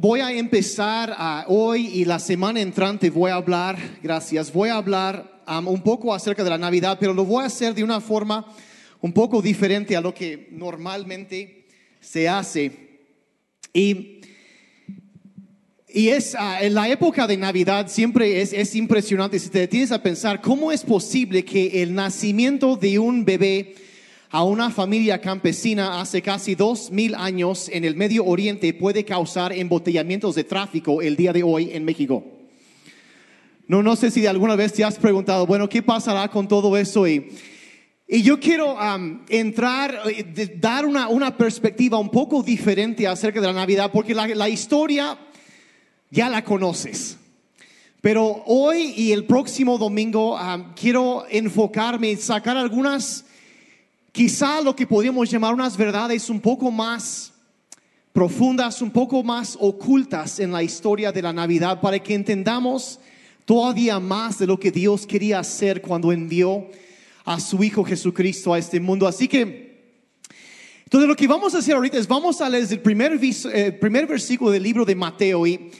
[0.00, 4.76] voy a empezar ah, hoy y la semana entrante voy a hablar, gracias, voy a
[4.76, 8.00] hablar um, un poco acerca de la Navidad, pero lo voy a hacer de una
[8.00, 8.46] forma
[9.02, 11.66] un poco diferente a lo que normalmente
[12.00, 13.02] se hace.
[13.74, 14.22] Y,
[15.86, 19.92] y es ah, en la época de Navidad siempre es, es impresionante si te detienes
[19.92, 23.74] a pensar cómo es posible que el nacimiento de un bebé
[24.32, 29.52] a una familia campesina hace casi dos mil años en el Medio Oriente puede causar
[29.52, 32.24] embotellamientos de tráfico el día de hoy en México.
[33.66, 37.08] No, no sé si alguna vez te has preguntado, bueno, ¿qué pasará con todo eso?
[37.08, 37.32] Y,
[38.06, 43.40] y yo quiero um, entrar, eh, de- dar una, una perspectiva un poco diferente acerca
[43.40, 45.18] de la Navidad, porque la, la historia
[46.10, 47.16] ya la conoces.
[48.00, 53.24] Pero hoy y el próximo domingo um, quiero enfocarme y sacar algunas,
[54.12, 57.32] quizá lo que podríamos llamar unas verdades un poco más
[58.12, 62.98] profundas, un poco más ocultas en la historia de la Navidad, para que entendamos
[63.44, 66.66] todavía más de lo que Dios quería hacer cuando envió
[67.24, 69.06] a su Hijo Jesucristo a este mundo.
[69.06, 69.94] Así que,
[70.84, 74.06] entonces lo que vamos a hacer ahorita es, vamos a leer el primer, eh, primer
[74.06, 75.70] versículo del libro de Mateo y,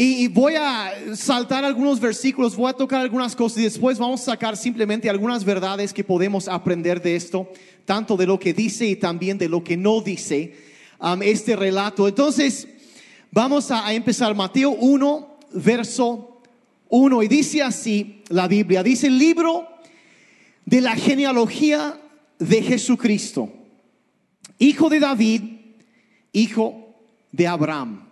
[0.00, 4.26] y, voy a saltar algunos versículos, voy a tocar algunas cosas y después vamos a
[4.26, 7.50] sacar simplemente algunas verdades que podemos aprender de esto,
[7.84, 10.54] tanto de lo que dice y también de lo que no dice
[11.00, 12.06] um, este relato.
[12.06, 12.68] Entonces,
[13.32, 16.42] vamos a, a empezar Mateo 1, verso
[16.90, 19.66] 1 y dice así la Biblia, dice el libro
[20.64, 22.00] de la genealogía
[22.38, 23.52] de Jesucristo,
[24.60, 25.42] hijo de David,
[26.32, 26.94] hijo
[27.32, 28.07] de Abraham.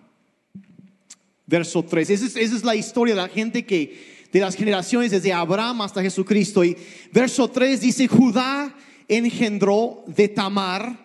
[1.47, 2.11] Verso 3.
[2.11, 6.65] Esa es, la historia de la gente que, de las generaciones desde Abraham hasta Jesucristo.
[6.65, 6.77] Y
[7.13, 8.75] verso 3 dice, Judá
[9.09, 10.99] engendró de Tamar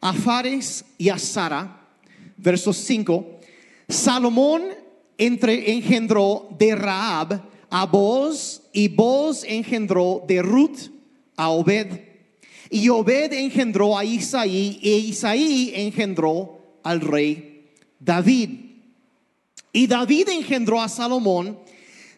[0.00, 1.88] a Fares y a Sara.
[2.36, 3.40] Verso 5,
[3.88, 4.64] Salomón
[5.16, 10.90] entre, engendró de Raab a Boz y Boz engendró de Ruth
[11.36, 12.00] a Obed.
[12.70, 18.65] Y Obed engendró a Isaí e Isaí engendró al rey David.
[19.76, 21.58] Y David engendró a Salomón,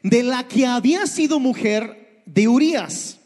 [0.04, 3.18] de la que había sido mujer de Urías.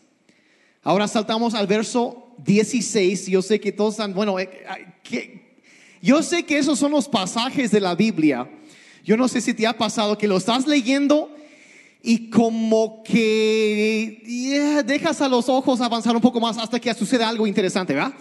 [0.83, 3.27] Ahora saltamos al verso 16.
[3.27, 4.49] Yo sé que todos están, bueno, eh,
[6.01, 8.51] yo sé que esos son los pasajes de la Biblia.
[9.05, 11.31] Yo no sé si te ha pasado que lo estás leyendo
[12.03, 17.47] y como que dejas a los ojos avanzar un poco más hasta que suceda algo
[17.47, 18.15] interesante, ¿verdad?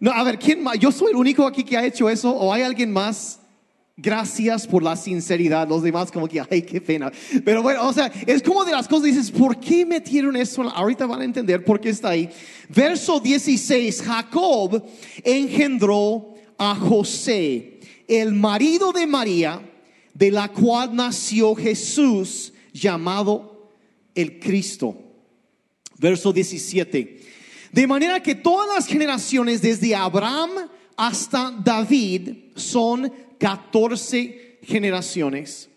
[0.00, 0.78] No, a ver, ¿quién más?
[0.78, 3.40] Yo soy el único aquí que ha hecho eso o hay alguien más
[3.98, 5.66] Gracias por la sinceridad.
[5.66, 7.10] Los demás como que, ay, qué pena.
[7.44, 10.62] Pero bueno, o sea, es como de las cosas, dices, ¿por qué metieron eso?
[10.62, 12.28] Ahorita van a entender por qué está ahí.
[12.68, 14.84] Verso 16, Jacob
[15.24, 19.62] engendró a José, el marido de María,
[20.12, 23.72] de la cual nació Jesús, llamado
[24.14, 24.94] el Cristo.
[25.98, 27.20] Verso 17.
[27.72, 30.50] De manera que todas las generaciones desde Abraham
[30.96, 35.68] hasta David son 14 generaciones.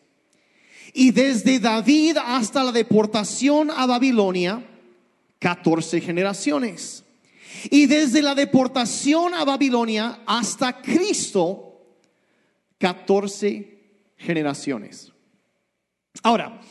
[0.93, 4.65] Y desde David hasta la deportación a Babilonia,
[5.39, 7.03] 14 generaciones.
[7.69, 11.85] Y desde la deportación a Babilonia hasta Cristo,
[12.77, 13.77] 14
[14.17, 15.11] generaciones.
[16.23, 16.61] Ahora,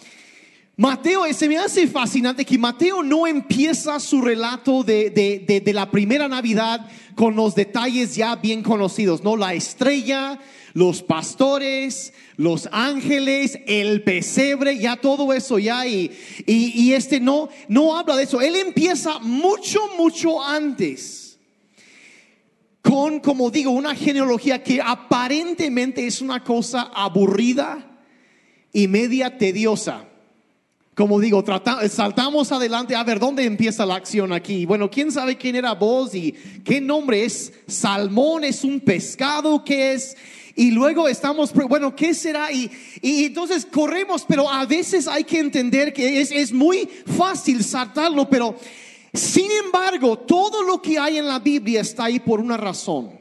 [0.80, 5.72] Mateo, eh, se me hace fascinante que Mateo no empieza su relato de, de- de-
[5.72, 9.36] la primera Navidad con los detalles ya bien conocidos, ¿no?
[9.36, 10.38] La estrella,
[10.74, 16.12] los pastores, los ángeles, el pesebre, ya todo eso ya, y,
[16.46, 18.40] y, y este no, no habla de eso.
[18.40, 21.40] Él empieza mucho, mucho antes
[22.82, 27.98] con, como digo, una genealogía que aparentemente es una cosa aburrida
[28.72, 30.07] y media tediosa.
[30.98, 34.66] Como digo, trata- saltamos adelante a ver dónde empieza la acción aquí.
[34.66, 36.32] Bueno, quién sabe quién era vos y
[36.64, 37.52] qué nombre es.
[37.68, 40.16] Salmón es un pescado que es.
[40.56, 42.50] Y luego estamos, bueno, ¿qué será?
[42.50, 42.68] Y,
[43.00, 48.28] y entonces corremos, pero a veces hay que entender que es, es muy fácil saltarlo,
[48.28, 48.56] pero
[49.14, 53.17] sin embargo, todo lo que hay en la Biblia está ahí por una razón.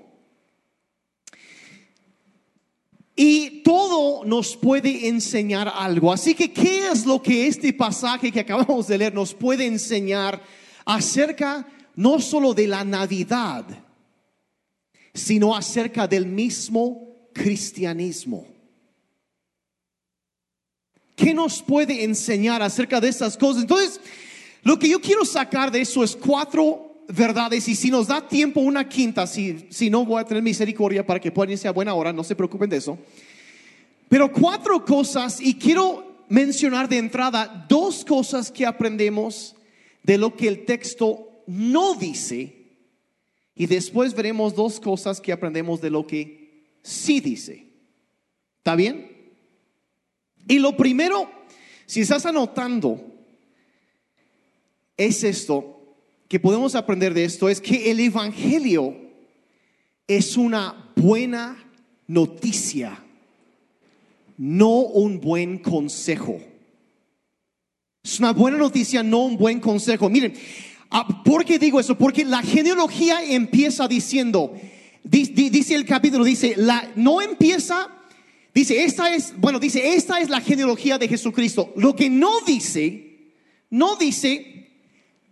[3.19, 6.13] Y todo nos puede enseñar algo.
[6.13, 10.39] Así que, ¿qué es lo que este pasaje que acabamos de leer nos puede enseñar
[10.85, 13.65] acerca no solo de la Navidad,
[15.15, 18.45] sino acerca del mismo cristianismo?
[21.15, 23.63] ¿Qué nos puede enseñar acerca de estas cosas?
[23.63, 23.99] Entonces,
[24.61, 28.61] lo que yo quiero sacar de eso es cuatro verdades y si nos da tiempo
[28.61, 31.93] una quinta, si, si no voy a tener misericordia para que puedan irse a buena
[31.93, 32.97] hora, no se preocupen de eso.
[34.09, 39.55] Pero cuatro cosas, y quiero mencionar de entrada dos cosas que aprendemos
[40.03, 42.55] de lo que el texto no dice,
[43.55, 47.65] y después veremos dos cosas que aprendemos de lo que sí dice.
[48.59, 49.33] ¿Está bien?
[50.47, 51.29] Y lo primero,
[51.85, 53.01] si estás anotando,
[54.95, 55.76] es esto,
[56.27, 58.95] que podemos aprender de esto, es que el Evangelio
[60.07, 61.57] es una buena
[62.07, 63.03] noticia,
[64.37, 66.39] no un buen consejo.
[68.03, 70.09] Es una buena noticia, no un buen consejo.
[70.09, 70.33] Miren,
[70.89, 71.97] ah, ¿por qué digo eso?
[71.97, 74.53] Porque la genealogía empieza diciendo,
[75.03, 77.89] dice el capítulo, dice, la, no empieza,
[78.53, 81.73] dice, esta es, bueno, dice, esta es la genealogía de Jesucristo.
[81.75, 83.33] Lo que no dice,
[83.69, 84.56] no dice,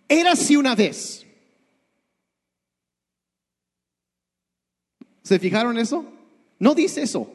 [0.07, 1.25] era así una vez.
[5.24, 6.06] ¿Se fijaron eso?
[6.60, 7.31] No dice eso.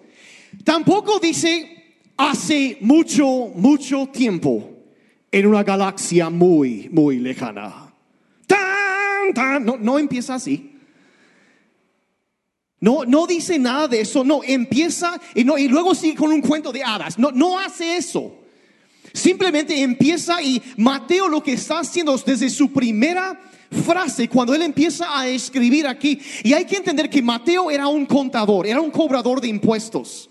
[0.64, 4.70] Tampoco dice hace mucho, mucho tiempo
[5.32, 7.92] en una galaxia muy, muy lejana.
[8.46, 9.64] Tan, tan.
[9.64, 10.76] No, no empieza así.
[12.80, 14.24] No, no dice nada de eso.
[14.24, 17.18] No, empieza y, no, y luego sigue con un cuento de hadas.
[17.18, 18.39] No, no hace eso.
[19.12, 23.40] Simplemente empieza y Mateo lo que está haciendo desde su primera
[23.84, 26.20] frase cuando él empieza a escribir aquí.
[26.42, 30.30] Y hay que entender que Mateo era un contador, era un cobrador de impuestos.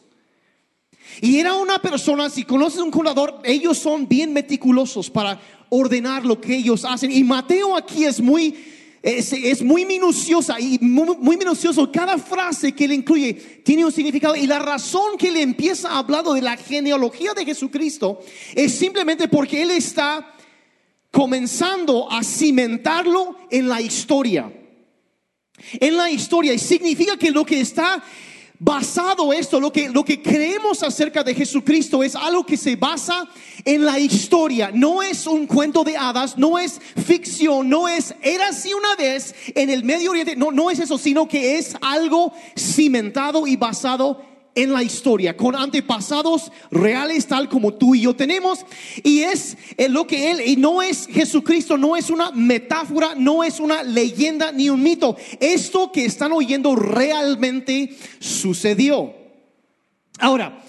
[1.22, 5.40] Y era una persona, si conoces un contador, ellos son bien meticulosos para
[5.70, 7.12] ordenar lo que ellos hacen.
[7.12, 8.56] Y Mateo aquí es muy,
[9.02, 11.92] es, muy minuciosa y muy, minucioso.
[11.92, 14.36] Cada frase que él incluye tiene un significado.
[14.36, 18.20] Y la razón que le empieza hablando de la genealogía de Jesucristo
[18.56, 20.36] es simplemente porque él está
[21.12, 24.52] comenzando a cimentarlo en la historia.
[25.80, 26.54] En la historia.
[26.54, 28.04] Y significa que lo que está
[28.60, 33.28] basado esto, lo que, lo que creemos acerca de Jesucristo es algo que se basa
[33.64, 34.70] en la historia.
[34.74, 39.34] No es un cuento de hadas, no es ficción, no es, era así una vez
[39.56, 44.29] en el Medio Oriente, no, no es eso, sino que es algo cimentado y basado
[44.64, 48.66] en la historia, con antepasados reales tal como tú y yo tenemos.
[49.04, 49.58] Y es
[49.90, 54.52] lo que Él, y no es Jesucristo, no es una metáfora, no es una leyenda
[54.52, 55.16] ni un mito.
[55.40, 59.14] Esto que están oyendo realmente sucedió.
[60.20, 60.62] Ahora,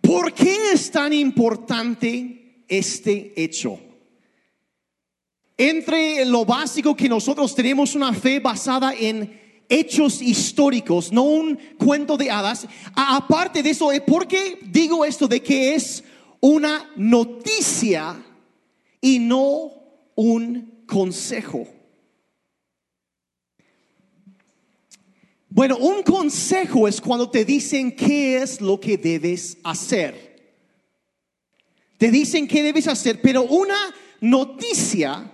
[0.00, 3.78] ¿por qué es tan importante este hecho?
[5.56, 12.16] Entre lo básico que nosotros tenemos una fe basada en hechos históricos, no un cuento
[12.16, 12.66] de hadas.
[12.94, 16.02] Aparte de eso, ¿por qué digo esto de que es
[16.40, 18.16] una noticia
[19.00, 19.72] y no
[20.14, 21.66] un consejo?
[25.48, 30.26] Bueno, un consejo es cuando te dicen qué es lo que debes hacer.
[31.96, 33.78] Te dicen qué debes hacer, pero una
[34.20, 35.32] noticia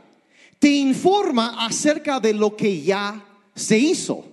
[0.60, 4.24] te informa acerca de lo que ya se hizo.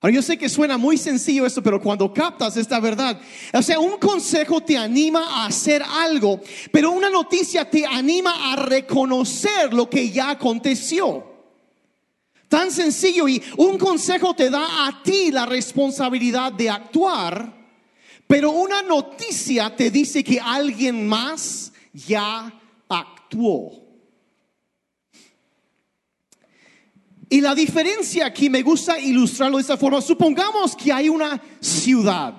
[0.00, 3.18] Ahora yo sé que suena muy sencillo esto, pero cuando captas esta verdad,
[3.54, 8.56] o sea, un consejo te anima a hacer algo, pero una noticia te anima a
[8.56, 11.24] reconocer lo que ya aconteció.
[12.48, 17.64] Tan sencillo y un consejo te da a ti la responsabilidad de actuar,
[18.26, 22.52] pero una noticia te dice que alguien más ya
[22.90, 23.83] actuó.
[27.28, 30.00] Y la diferencia aquí me gusta ilustrarlo de esta forma.
[30.00, 32.34] Supongamos que hay una ciudad,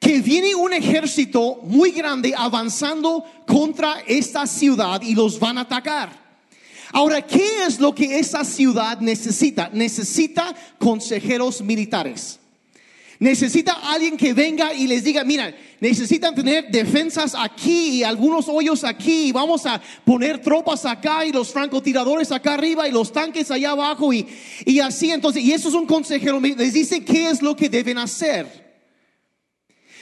[0.00, 6.20] que viene un ejército muy grande avanzando contra esta ciudad y los van a atacar.
[6.92, 9.70] Ahora, ¿qué es lo que esa ciudad necesita?
[9.72, 12.38] Necesita consejeros militares.
[13.22, 18.82] Necesita alguien que venga y les diga, mira, necesitan tener defensas aquí y algunos hoyos
[18.82, 23.48] aquí y vamos a poner tropas acá y los francotiradores acá arriba y los tanques
[23.52, 24.26] allá abajo y,
[24.66, 27.98] y así entonces, y eso es un consejero, les dice qué es lo que deben
[27.98, 28.82] hacer.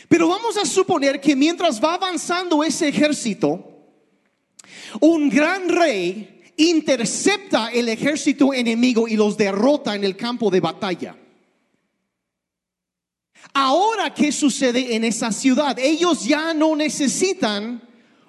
[0.08, 3.84] Pero vamos a suponer que mientras va avanzando ese ejército,
[4.98, 11.16] un gran rey intercepta el ejército enemigo y los derrota en el campo de batalla.
[13.52, 15.78] Ahora, ¿qué sucede en esa ciudad?
[15.78, 17.82] Ellos ya no necesitan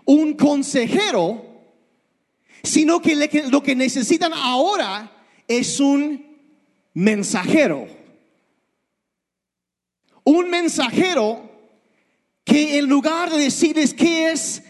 [0.05, 1.45] un consejero,
[2.63, 3.15] sino que
[3.49, 5.11] lo que necesitan ahora
[5.47, 6.25] es un
[6.93, 7.87] mensajero.
[10.23, 11.49] Un mensajero
[12.43, 14.63] que en lugar de decirles qué es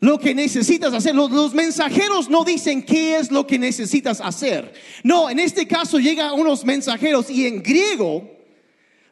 [0.00, 4.74] lo que necesitas hacer, los, los, mensajeros no dicen qué es lo que necesitas hacer.
[5.02, 8.35] No, en este caso llegan unos mensajeros y en griego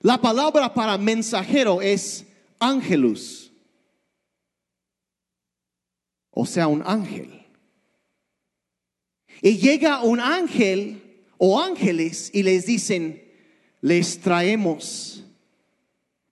[0.05, 2.27] la palabra para mensajero es
[2.59, 3.51] ángelus.
[6.31, 7.47] O sea, un ángel.
[9.41, 13.25] Y llega un ángel o ángeles y les dicen,
[13.81, 15.25] les traemos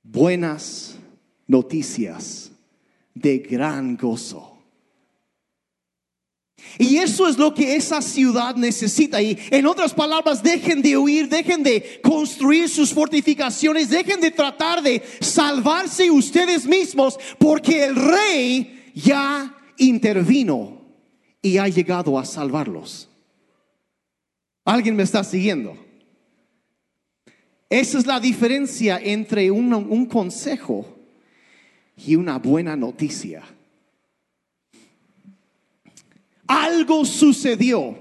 [0.03, 0.99] buenas
[1.47, 2.53] noticias
[3.15, 4.52] de gran gozo.
[6.79, 9.21] Y eso es lo que esa ciudad necesita.
[9.21, 14.83] Y en otras palabras, dejen de huir, dejen de construir sus fortificaciones, dejen de tratar
[14.83, 20.83] de salvarse ustedes mismos, porque el rey ya intervino
[21.43, 23.09] y ha llegado a salvarlos.
[24.65, 25.77] ¿Alguien me está siguiendo?
[27.69, 30.87] Esa es la diferencia entre un, un consejo
[31.97, 33.43] y una buena noticia.
[36.47, 37.99] Algo sucedió.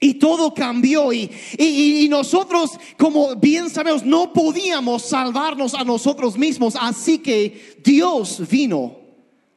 [0.00, 1.28] Y todo cambió y,
[1.58, 6.76] y, nosotros, como bien sabemos, no podíamos salvarnos a nosotros mismos.
[6.80, 8.96] Así que Dios vino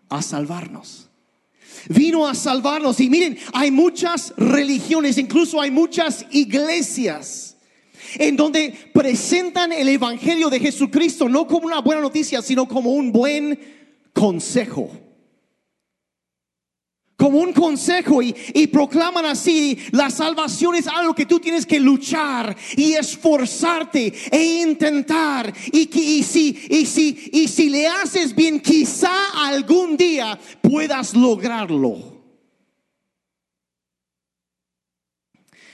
[0.09, 1.09] a salvarnos.
[1.89, 2.99] Vino a salvarnos.
[2.99, 7.57] Y miren, hay muchas religiones, incluso hay muchas iglesias
[8.15, 13.11] en donde presentan el Evangelio de Jesucristo no como una buena noticia, sino como un
[13.11, 13.59] buen
[14.13, 14.91] consejo.
[17.21, 21.79] Como un consejo y, y proclaman así, la salvación es algo que tú tienes que
[21.79, 25.53] luchar y esforzarte e intentar.
[25.71, 31.13] Y, que, y, si, y, si, y si le haces bien, quizá algún día puedas
[31.13, 32.20] lograrlo.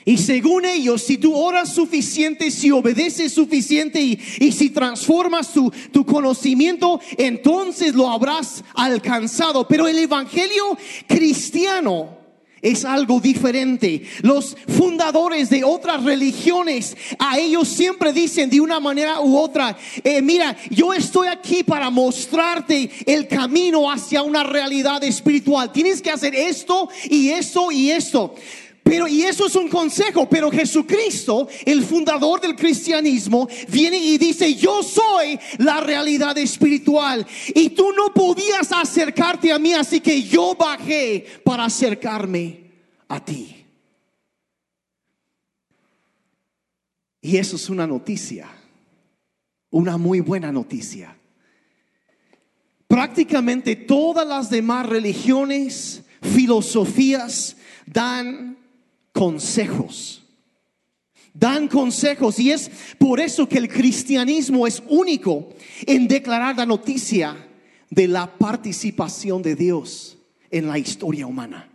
[0.07, 5.69] Y según ellos, si tú oras suficiente, si obedeces suficiente y, y si transformas tu,
[5.91, 9.67] tu, conocimiento, entonces lo habrás alcanzado.
[9.67, 12.17] Pero el Evangelio cristiano
[12.61, 14.03] es algo diferente.
[14.21, 20.21] Los fundadores de otras religiones, a ellos siempre dicen de una manera u otra, eh,
[20.21, 25.73] mira, yo estoy aquí para mostrarte el camino hacia una realidad espiritual.
[25.73, 28.33] Tienes que hacer esto y esto y esto.
[28.88, 34.56] Pero, y eso es un consejo, pero Jesucristo, el fundador del cristianismo, viene y dice,
[34.56, 37.27] yo soy la realidad espiritual.
[37.53, 42.62] Y tú no podías acercarte a mí, así que yo bajé para acercarme
[43.10, 43.65] a ti.
[47.22, 48.48] Y eso es una noticia,
[49.70, 51.13] una muy buena noticia.
[52.88, 58.56] Prácticamente todas las demás religiones, filosofías, dan
[59.17, 60.24] consejos.
[61.33, 62.69] Dan consejos y es
[63.00, 65.50] por eso que el cristianismo es único
[65.88, 67.36] en declarar la noticia
[67.89, 70.17] de la participación de Dios
[70.51, 71.67] en la historia humana.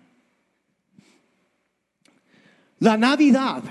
[2.78, 3.64] La Navidad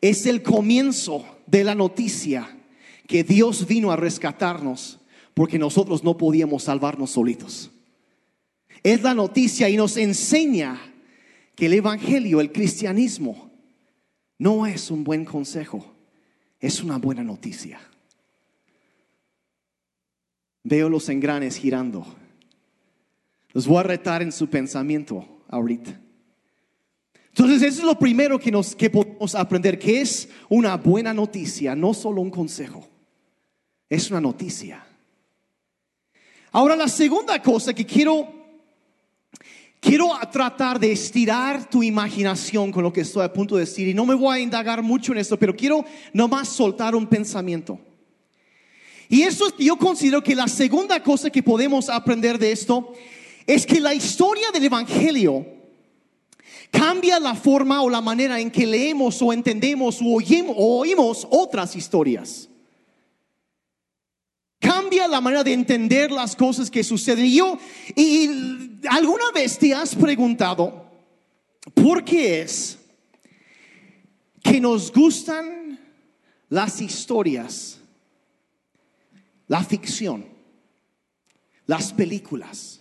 [0.00, 2.54] es el comienzo de la noticia
[3.06, 4.98] que Dios vino a rescatarnos
[5.32, 7.70] porque nosotros no podíamos salvarnos solitos.
[8.82, 10.87] Es la noticia y nos enseña
[11.58, 13.50] que el Evangelio, el cristianismo,
[14.38, 15.92] no es un buen consejo,
[16.60, 17.80] es una buena noticia.
[20.62, 22.06] Veo los engranes girando.
[23.52, 26.00] Los voy a retar en su pensamiento ahorita.
[27.30, 31.74] Entonces, eso es lo primero que, nos, que podemos aprender, que es una buena noticia,
[31.74, 32.88] no solo un consejo,
[33.88, 34.86] es una noticia.
[36.52, 38.37] Ahora, la segunda cosa que quiero
[39.80, 43.94] Quiero tratar de estirar tu imaginación con lo que estoy a punto de decir y
[43.94, 47.78] no me voy a indagar mucho en esto, pero quiero nomás soltar un pensamiento.
[49.08, 52.92] Y eso es, yo considero que la segunda cosa que podemos aprender de esto
[53.46, 55.46] es que la historia del Evangelio
[56.70, 62.48] cambia la forma o la manera en que leemos o entendemos o oímos otras historias.
[64.68, 67.24] Cambia la manera de entender las cosas que suceden.
[67.24, 67.58] Y yo,
[67.96, 68.28] y
[68.90, 70.84] alguna vez te has preguntado,
[71.72, 72.76] ¿por qué es
[74.42, 75.80] que nos gustan
[76.50, 77.78] las historias,
[79.46, 80.26] la ficción,
[81.66, 82.74] las películas?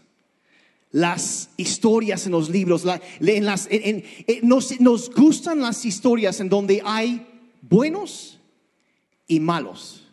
[0.92, 2.84] las historias en los libros,
[3.20, 3.70] en las,
[4.42, 7.28] nos, nos gustan las historias en donde hay
[7.62, 8.40] buenos
[9.28, 10.07] y malos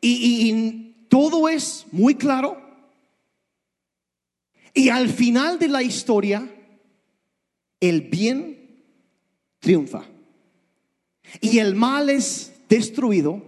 [0.00, 2.60] y, todo es muy claro.
[4.74, 6.48] Y al final de la historia,
[7.80, 8.84] el bien
[9.58, 10.04] triunfa.
[11.40, 13.42] Y el mal es destruido.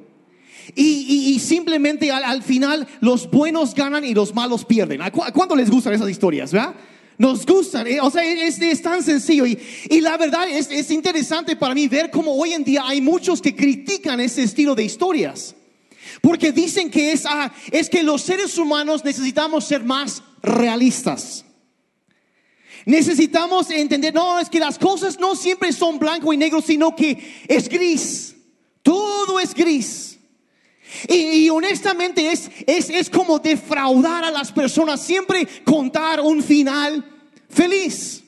[0.75, 5.02] Y, simplemente al, final los buenos ganan y los malos pierden.
[5.02, 6.52] ¿A, cuánto les gustan esas historias?
[7.19, 9.45] Nos gustan, eh, o sea, es, es tan sencillo.
[9.45, 9.59] Y,
[9.90, 13.42] y la verdad es, es interesante para mí ver cómo hoy en día hay muchos
[13.42, 15.54] que critican ese estilo de historias.
[16.21, 21.45] Porque dicen que es, ah, es que los seres humanos necesitamos ser más realistas.
[22.87, 27.45] Necesitamos entender, no, es que las cosas no siempre son blanco y negro, sino que
[27.47, 28.35] es gris.
[28.83, 30.19] Todo es gris.
[31.09, 37.05] Y, honestamente es, es, es como defraudar a las personas, siempre contar un final
[37.49, 38.20] feliz.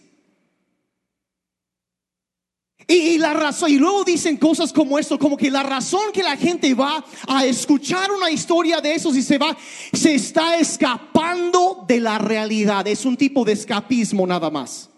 [2.94, 6.36] Y, la razón, y luego dicen cosas como esto, como que la razón que la
[6.36, 9.56] gente va a escuchar una historia de esos y se va,
[9.94, 12.86] se está escapando de la realidad.
[12.86, 14.90] Es un tipo de escapismo nada más.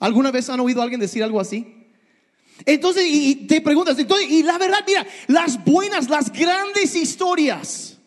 [0.00, 1.86] ¿Alguna vez han oído a alguien decir algo así?
[2.66, 7.98] Entonces, y, te preguntas, entonces, y la verdad, mira, las buenas, las grandes historias.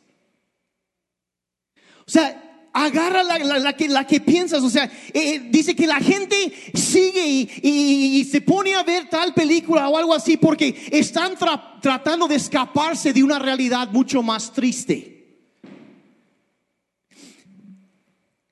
[2.05, 6.53] O sea, agarra la, que, la que piensas, o sea, eh, dice que la gente
[6.73, 11.33] sigue y, se pone a ver tal película o algo así porque están
[11.81, 15.17] tratando de escaparse de una realidad mucho más triste.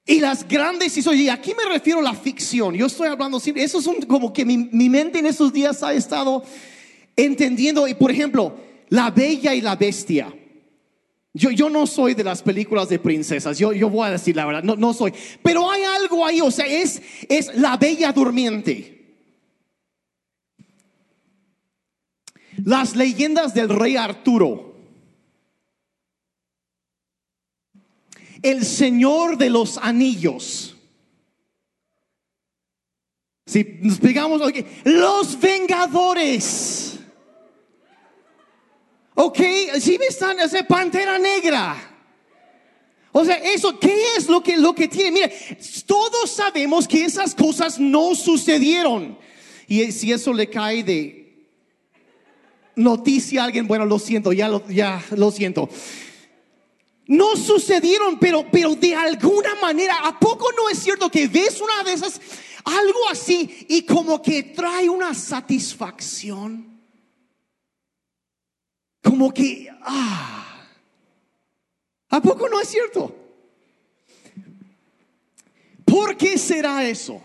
[0.05, 3.63] Y las grandes historias, y aquí me refiero a la ficción, yo estoy hablando siempre,
[3.63, 6.43] eso es como que mi, mi mente en esos días ha estado
[7.15, 8.57] entendiendo, y por ejemplo,
[8.89, 10.33] la bella y la bestia.
[11.39, 14.45] Yo, yo no soy de las películas de princesas, yo, yo voy a decir la
[14.45, 15.13] verdad, no, no soy.
[15.41, 18.99] Pero hay algo ahí, o sea, es, es la bella durmiente.
[22.65, 24.75] Las leyendas del rey Arturo.
[28.41, 30.75] El Señor de los Anillos.
[33.45, 34.41] Si nos pegamos,
[34.83, 36.88] los Vengadores.
[39.21, 39.37] Ok,
[39.81, 41.75] si me están, ese pantera negra.
[43.11, 45.11] O sea, eso, ¿qué es lo que, lo que tiene?
[45.11, 49.19] Mire, todos sabemos que esas cosas no sucedieron.
[49.67, 51.49] Y si eso le cae de
[52.77, 55.67] noticia a alguien, bueno, lo siento, ya lo, ya lo siento.
[57.05, 61.83] No sucedieron, pero, pero de alguna manera, ¿a poco no es cierto que ves una
[61.83, 62.21] de esas,
[62.63, 66.68] algo así, y como que trae una satisfacción?
[69.01, 70.65] Como que, ah,
[72.09, 73.15] ¿a poco no es cierto?
[75.85, 77.21] ¿Por qué será eso?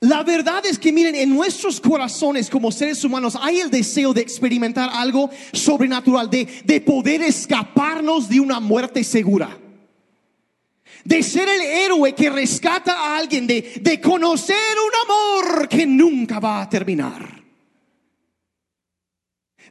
[0.00, 4.20] La verdad es que miren, en nuestros corazones como seres humanos hay el deseo de
[4.20, 9.58] experimentar algo sobrenatural, de, de poder escaparnos de una muerte segura.
[11.04, 16.40] De ser el héroe que rescata a alguien, de, de conocer un amor que nunca
[16.40, 17.35] va a terminar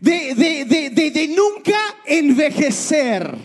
[0.06, 3.36] de, nunca envejecer,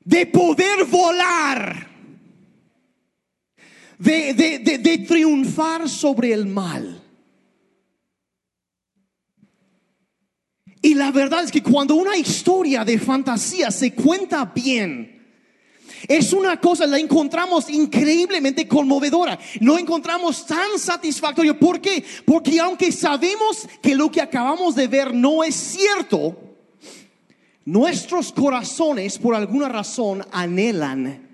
[0.00, 1.88] de poder volar,
[3.98, 7.02] de triunfar sobre el mal.
[10.80, 15.17] Y la verdad es que cuando una historia de fantasía se cuenta bien,
[16.06, 19.38] es una cosa, la encontramos increíblemente conmovedora.
[19.60, 21.58] No encontramos tan satisfactorio.
[21.58, 22.04] ¿Por qué?
[22.24, 26.36] Porque aunque sabemos que lo que acabamos de ver no es cierto,
[27.64, 31.28] nuestros corazones por alguna razón anhelan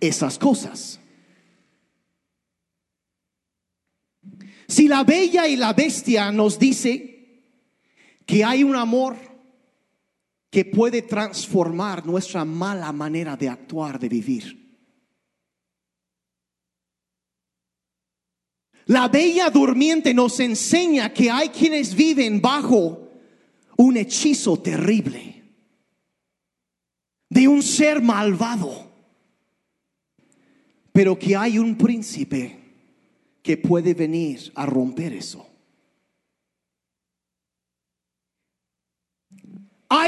[0.00, 0.98] esas cosas.
[4.66, 7.42] Si la bella y la bestia nos dice
[8.24, 9.29] que hay un amor
[10.50, 14.60] que puede transformar nuestra mala manera de actuar, de vivir.
[18.86, 23.08] La bella durmiente nos enseña que hay quienes viven bajo
[23.76, 25.44] un hechizo terrible
[27.28, 28.90] de un ser malvado,
[30.90, 32.58] pero que hay un príncipe
[33.40, 35.49] que puede venir a romper eso.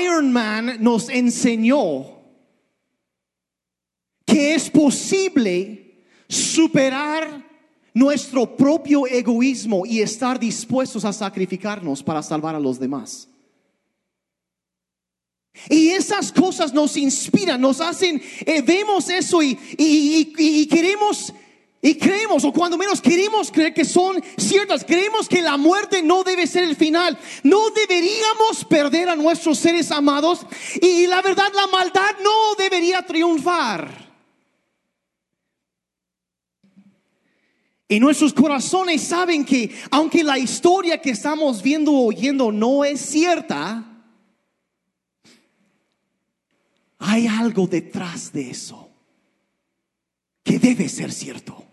[0.00, 2.22] Iron Man nos enseñó
[4.24, 7.50] que es posible superar
[7.92, 13.28] nuestro propio egoísmo y estar dispuestos a sacrificarnos para salvar a los demás.
[15.68, 21.32] Y esas cosas nos inspiran, nos hacen, eh, vemos eso y, y queremos
[21.84, 26.22] y creemos, o cuando menos queremos creer que son ciertas, creemos que la muerte no
[26.22, 27.18] debe ser el final.
[27.42, 30.46] No deberíamos perder a nuestros seres amados.
[30.80, 34.12] Y la verdad, la maldad no debería triunfar.
[37.88, 43.00] Y nuestros corazones saben que aunque la historia que estamos viendo o oyendo no es
[43.00, 44.04] cierta,
[47.00, 48.88] hay algo detrás de eso
[50.44, 51.71] que debe ser cierto.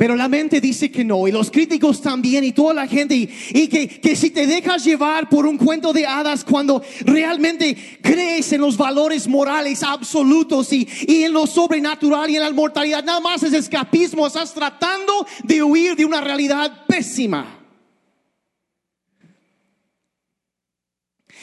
[0.00, 3.68] Pero la mente dice que no, y los críticos también, y toda la gente, y,
[3.68, 8.78] que, si te dejas llevar por un cuento de hadas cuando realmente crees en los
[8.78, 13.52] valores morales absolutos y, y en lo sobrenatural y en la mortalidad, nada más es
[13.52, 17.58] escapismo, estás tratando de huir de una realidad pésima.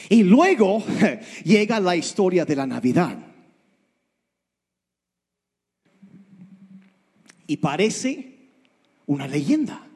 [0.10, 0.84] Y luego
[1.44, 3.20] llega la historia de la Navidad.
[7.48, 8.38] Y parece
[9.06, 9.88] una leyenda.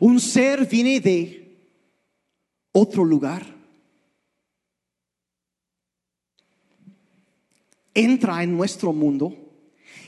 [0.00, 1.56] Un ser viene de
[2.72, 3.44] otro lugar.
[7.94, 9.34] Entra en nuestro mundo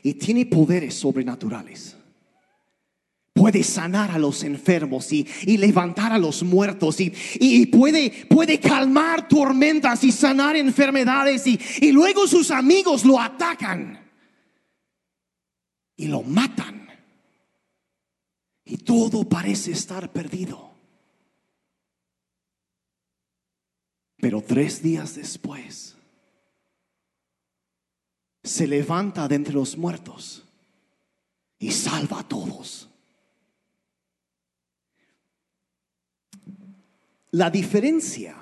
[0.02, 1.96] y tiene poderes sobrenaturales.
[3.32, 10.04] Puede sanar a los enfermos y, levantar a los muertos y, puede, puede, calmar tormentas
[10.04, 14.09] y sanar enfermedades y luego sus amigos lo atacan
[16.00, 16.88] y lo matan
[18.64, 20.72] y todo parece estar perdido.
[24.16, 25.98] Pero tres días después,
[28.42, 30.42] se levanta de entre los muertos
[31.58, 32.88] y salva a todos.
[37.32, 38.38] La diferencia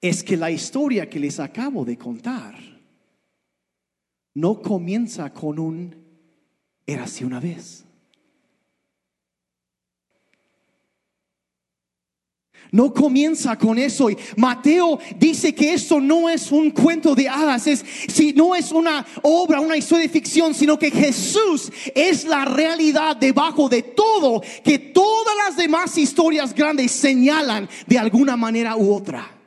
[0.00, 2.67] es que la historia que les acabo de contar
[4.34, 5.94] no comienza con un
[6.86, 7.84] era así una vez.
[12.70, 14.10] No comienza con eso.
[14.10, 18.72] Y Mateo dice que esto no es un cuento de hadas, es, si no es
[18.72, 24.42] una obra, una historia de ficción, sino que Jesús es la realidad debajo de todo,
[24.62, 29.37] que todas las demás historias grandes señalan de alguna manera u otra.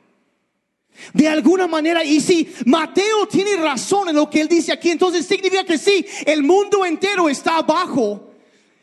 [1.12, 5.26] De alguna manera, y si Mateo tiene razón en lo que él dice aquí, entonces
[5.26, 8.28] significa que sí, el mundo entero está abajo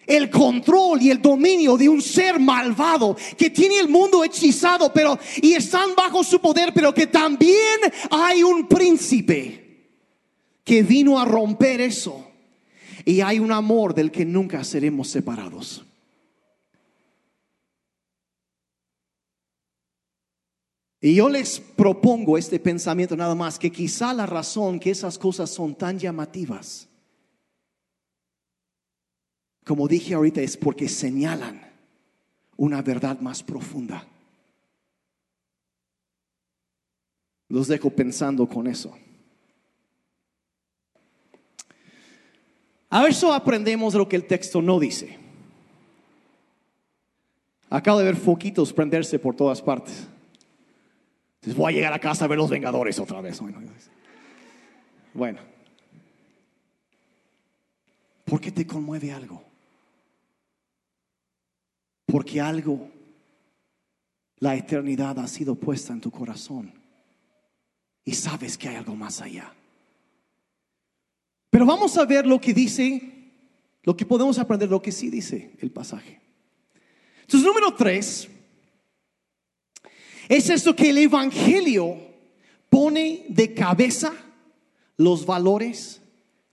[0.09, 5.19] el control y el dominio de un ser malvado que tiene el mundo hechizado, pero
[5.39, 7.79] y están bajo su poder, pero que también
[8.09, 9.69] hay un príncipe
[10.63, 12.25] que vino a romper eso.
[13.05, 15.85] Y hay un amor del que nunca seremos separados.
[21.01, 25.49] Y yo les propongo este pensamiento nada más, que quizá la razón que esas cosas
[25.49, 26.89] son tan llamativas
[29.69, 31.61] como dije ahorita, es porque señalan
[32.57, 34.03] una verdad más profunda.
[37.49, 38.97] Los dejo pensando con eso.
[42.89, 45.19] A eso aprendemos lo que el texto no dice.
[47.69, 50.07] Acabo de ver foquitos prenderse por todas partes.
[51.41, 53.41] Entonces voy a llegar a casa a ver los Vengadores otra vez.
[55.13, 55.39] Bueno,
[58.25, 59.43] ¿por qué te conmueve algo?
[62.05, 62.89] Porque algo,
[64.39, 66.73] la eternidad ha sido puesta en tu corazón.
[68.03, 69.53] Y sabes que hay algo más allá.
[71.49, 73.31] Pero vamos a ver lo que dice,
[73.83, 76.19] lo que podemos aprender, lo que sí dice el pasaje.
[77.21, 78.27] Entonces, número tres,
[80.29, 81.97] es esto que el Evangelio
[82.69, 84.13] pone de cabeza
[84.95, 86.01] los valores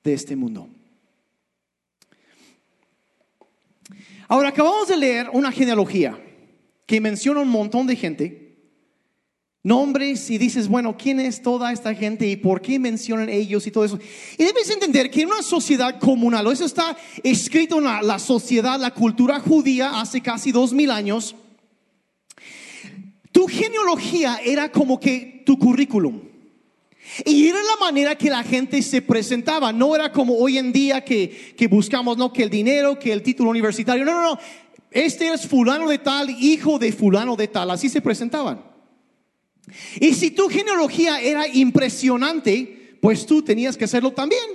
[0.02, 0.68] de este mundo.
[4.28, 6.18] Ahora acabamos de leer una genealogía
[6.86, 8.56] que menciona un montón de gente,
[9.62, 13.70] nombres y dices, bueno, ¿quién es toda esta gente y por qué mencionan ellos y
[13.70, 13.98] todo eso?
[14.38, 18.94] Y debes entender que en una sociedad comunal, eso está escrito en la sociedad, la
[18.94, 21.36] cultura judía hace casi dos mil años,
[23.36, 26.22] tu genealogía era como que tu currículum.
[27.22, 29.74] Y era la manera que la gente se presentaba.
[29.74, 33.50] No era como hoy en día que, buscamos, no, que el dinero, que el título
[33.50, 34.06] universitario.
[34.06, 34.38] No, no, no.
[34.90, 37.70] Este es fulano de tal, hijo de fulano de tal.
[37.70, 38.64] Así se presentaban.
[40.00, 44.46] Y si tu genealogía era impresionante, pues tú tenías que hacerlo también.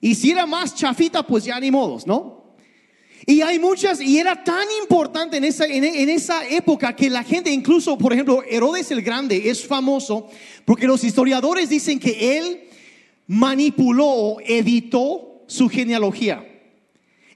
[0.00, 2.43] Y si era más chafita, pues ya ni modos, ¿no?
[3.26, 7.50] Y hay muchas, y era tan importante en esa, en, esa época que la gente,
[7.50, 10.28] incluso, por ejemplo, Herodes el Grande es famoso
[10.66, 12.64] porque los historiadores dicen que él
[13.26, 16.46] manipuló, editó su genealogía.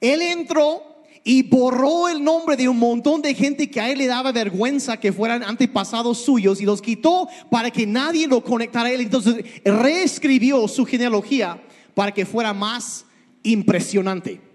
[0.01, 0.83] Él entró
[1.25, 4.99] y borró el nombre de un montón de gente que a él le daba vergüenza
[4.99, 9.01] que fueran antepasados suyos y los quitó para que nadie lo conectara a él.
[9.01, 11.63] Entonces reescribió su genealogía
[11.95, 13.07] para que fuera más
[13.43, 14.48] impresionante.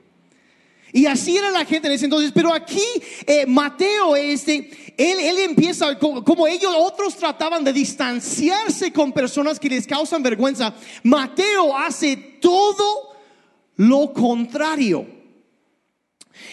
[0.95, 2.31] Y así era la gente en ese entonces.
[2.33, 2.85] Pero aquí
[3.25, 9.69] eh, Mateo, este, él, él empieza, como, ellos, otros trataban de distanciarse con personas que
[9.69, 10.75] les causan vergüenza.
[11.01, 13.15] Mateo hace todo
[13.75, 15.07] lo contrario.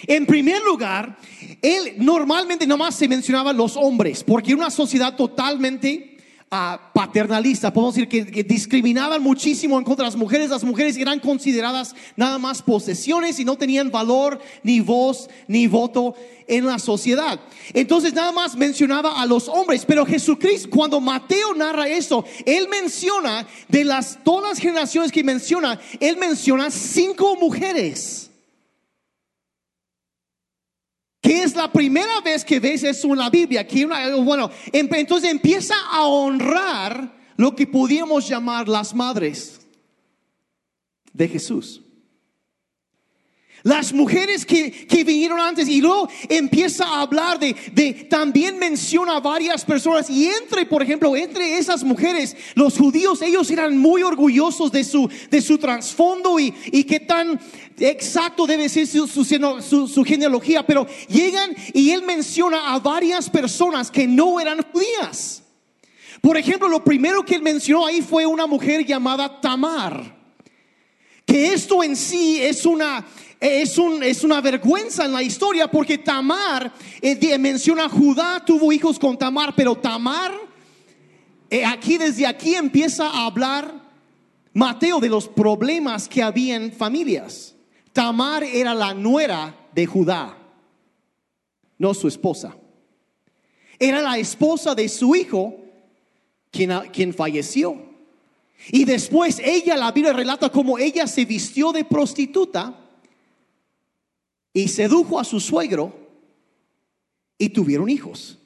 [0.06, 1.18] En primer lugar,
[1.60, 6.09] él normalmente nomás se mencionaba los hombres, porque era una sociedad totalmente
[6.50, 10.50] paternalista, podemos decir que, discriminaban muchísimo en contra de las mujeres.
[10.50, 16.16] Las mujeres eran consideradas nada más posesiones y no tenían valor, ni voz, ni voto
[16.48, 17.38] en la sociedad.
[17.72, 23.46] Entonces nada más mencionaba a los hombres, pero Jesucristo, cuando Mateo narra eso, él menciona
[23.68, 28.29] de las todas las generaciones que menciona, él menciona cinco mujeres.
[31.30, 33.66] Es la primera vez que ves eso en la Biblia.
[33.66, 33.86] Que
[34.22, 39.60] bueno, em, entonces empieza a honrar lo que podríamos llamar las madres
[41.12, 41.82] de Jesús.
[43.62, 49.20] Las mujeres que, vinieron antes y luego empieza a hablar de, de, también menciona a
[49.20, 54.70] varias personas y entre, por ejemplo, entre esas mujeres, los judíos, ellos eran muy orgullosos
[54.72, 57.40] de su, de su trasfondo y, y qué tan
[57.78, 64.06] exacto debe ser su, su, genealogía, pero llegan y él menciona a varias personas que
[64.06, 65.42] no eran judías.
[66.20, 70.18] Por ejemplo, lo primero que él mencionó ahí fue una mujer llamada Tamar.
[71.24, 73.06] Que esto en sí es una,
[73.40, 78.98] es, un, es una vergüenza en la historia porque Tamar, eh, menciona Judá, tuvo hijos
[78.98, 80.32] con Tamar, pero Tamar,
[81.48, 83.80] eh, aquí desde aquí empieza a hablar
[84.52, 87.54] Mateo de los problemas que había en familias.
[87.94, 90.36] Tamar era la nuera de Judá,
[91.78, 92.54] no su esposa.
[93.78, 95.56] Era la esposa de su hijo
[96.50, 97.88] quien, quien falleció.
[98.68, 102.79] Y después ella, la Biblia relata como ella se vistió de prostituta
[104.52, 105.92] y sedujo a su suegro
[107.38, 108.38] y tuvieron hijos.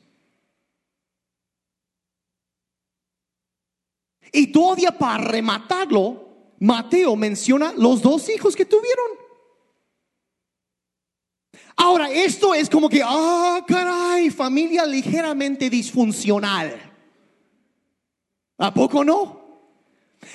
[4.33, 9.07] Y todavía para rematarlo, Mateo menciona los dos hijos que tuvieron.
[11.77, 16.93] Ahora, esto es como que, ah, caray, familia ligeramente disfuncional.
[18.59, 19.45] ¿A poco no?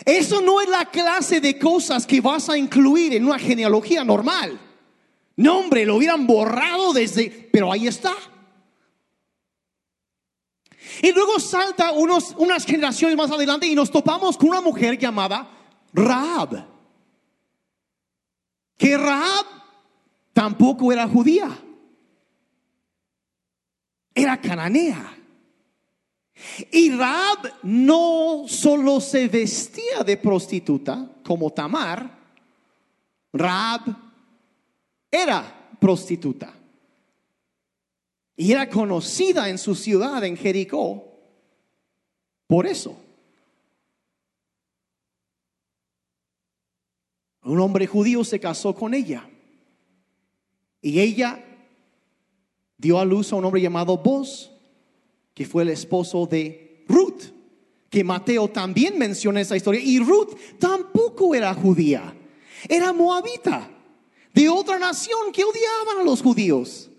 [0.06, 4.60] Eso no es la clase de cosas que vas a incluir en una genealogía normal.
[5.39, 8.13] No, hombre, lo hubieran borrado desde, pero ahí está.
[11.02, 15.49] Y luego salta unos, unas generaciones más adelante y nos topamos con una mujer llamada
[15.93, 16.67] Raab.
[18.75, 19.45] Que Raab
[20.34, 21.58] tampoco era judía.
[24.13, 25.17] Era cananea.
[26.69, 32.19] Y Raab no solo se vestía de prostituta como Tamar,
[33.32, 34.09] Raab
[35.12, 36.54] era prostituta.
[38.36, 41.10] Y era conocida en su ciudad, en Jericó,
[42.48, 42.98] por eso.
[47.43, 49.30] Un hombre judío se casó con ella.
[50.82, 51.43] Y ella
[52.78, 54.52] dio a luz a un hombre llamado Boz,
[55.34, 57.24] que fue el esposo de Ruth,
[57.89, 59.82] que Mateo también menciona esa historia.
[59.82, 62.15] Y Ruth tampoco era judía,
[62.69, 63.69] era moabita
[64.34, 66.89] de otra nación que odiaban a los judíos.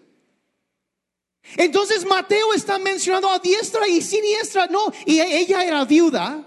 [1.57, 6.47] Entonces Mateo está mencionando a diestra y siniestra, no, y ella era viuda.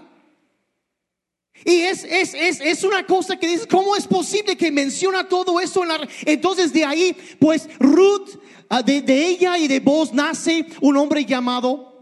[1.64, 5.60] Y es, es, es, es una cosa que dice, ¿cómo es posible que menciona todo
[5.60, 5.82] eso?
[6.24, 11.24] Entonces de ahí, pues Ruth, ah, de, de ella y de vos nace un hombre
[11.24, 11.93] llamado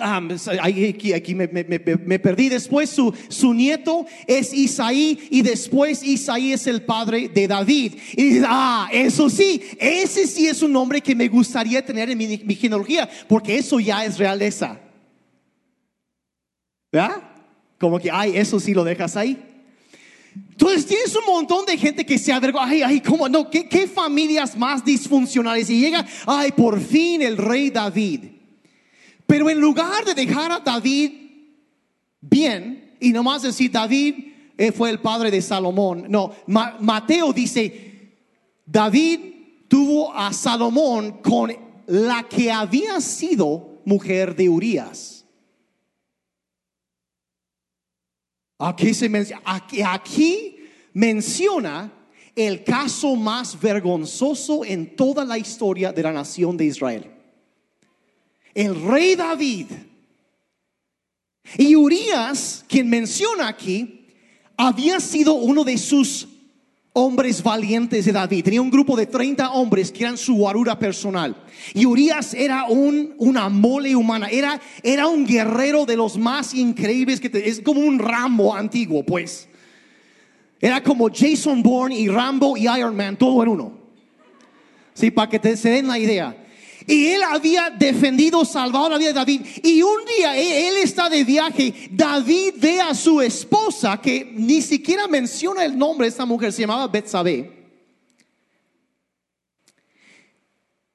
[0.00, 0.22] Ah,
[0.62, 2.48] aquí, me, perdí.
[2.48, 7.94] Después su, su, nieto es Isaí y después Isaí es el padre de David.
[8.16, 12.26] Y ah, eso sí, ese sí es un nombre que me gustaría tener en mi,
[12.44, 14.80] mi genealogía, porque eso ya es realeza.
[16.90, 17.22] ¿Verdad?
[17.78, 19.38] Como que, ay, eso sí lo dejas ahí.
[20.34, 23.48] Entonces tienes un montón de gente que se avergüenza, ay, ay, ¿cómo no?
[23.50, 25.70] ¿Qué, ¿Qué familias más disfuncionales?
[25.70, 28.39] Y llega, ay, por fin el rey David.
[29.30, 31.12] Pero en lugar de dejar a David
[32.20, 34.14] bien y nomás decir David
[34.58, 38.16] eh, fue el padre de Salomón, no, Mateo dice,
[38.66, 39.20] David
[39.68, 41.52] tuvo a Salomón con
[41.86, 45.24] la que había sido mujer de Urias.
[48.58, 50.56] Aquí, se menciona, aquí, aquí
[50.92, 51.92] menciona
[52.34, 57.19] el caso más vergonzoso en toda la historia de la nación de Israel
[58.54, 59.66] el rey David.
[61.56, 64.06] Y Urias, quien menciona aquí,
[64.56, 66.28] había sido uno de sus
[66.92, 68.44] hombres valientes de David.
[68.44, 71.36] Tenía un grupo de 30 hombres que eran su guarura personal.
[71.74, 77.20] Y Urias era un, una mole humana, era, era un guerrero de los más increíbles
[77.20, 79.48] que es como un Rambo antiguo, pues.
[80.60, 83.72] Era como Jason Bourne y Rambo y Iron Man, todo en uno.
[84.92, 86.36] Sí, para que te, se den la idea.
[86.90, 89.46] Y él había defendido, salvado la vida de David.
[89.62, 91.88] Y un día él, está de viaje.
[91.92, 96.62] David ve a su esposa, que ni siquiera menciona el nombre de esta mujer, se
[96.62, 97.70] llamaba Betsabé.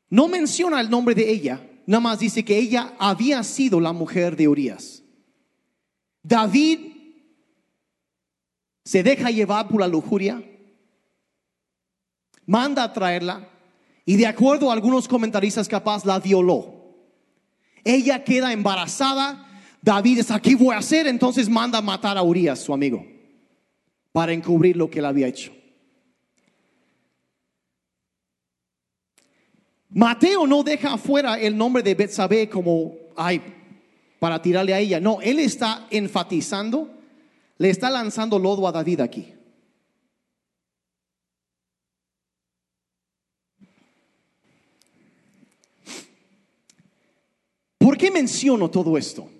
[0.09, 4.35] No menciona el nombre de ella, nada más dice que ella había sido la mujer
[4.35, 5.01] de Urias.
[6.21, 6.79] David
[8.83, 10.43] se deja llevar por la lujuria,
[12.45, 13.54] manda a traerla
[14.05, 16.73] y de acuerdo a algunos comentaristas capaz la violó.
[17.83, 19.41] Ella queda embarazada.
[19.81, 23.05] David es aquí voy a hacer, entonces manda matar a Urias, su amigo,
[24.11, 25.51] para encubrir lo que él había hecho.
[29.89, 33.41] Mateo no deja afuera el nombre de Betsabé como ay
[34.19, 34.99] para tirarle a ella.
[34.99, 36.89] No, él está enfatizando,
[37.57, 39.34] le está lanzando lodo a David aquí.
[47.95, 49.31] ¿Por qué menciono todo esto?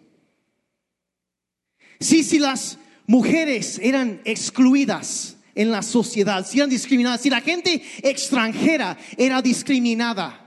[1.99, 7.83] Si, si las mujeres eran excluidas en la sociedad, si eran discriminadas, si la gente
[8.01, 10.45] extranjera era discriminada,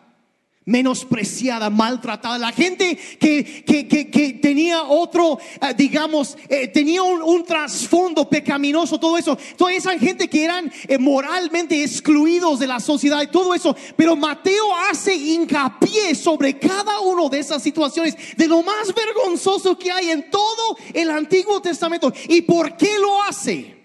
[0.64, 2.38] menospreciada, maltratada.
[2.38, 4.27] La gente que, que,
[4.58, 9.38] tenía otro, eh, digamos, eh, tenía un, trasfondo pecaminoso, todo eso.
[9.56, 13.76] Toda esa gente que eran eh, moralmente excluidos de la sociedad y todo eso.
[13.96, 19.92] Pero Mateo hace hincapié sobre cada una de esas situaciones, de lo más vergonzoso que
[19.92, 22.12] hay en todo el Antiguo Testamento.
[22.28, 23.76] ¿Y por qué lo hace?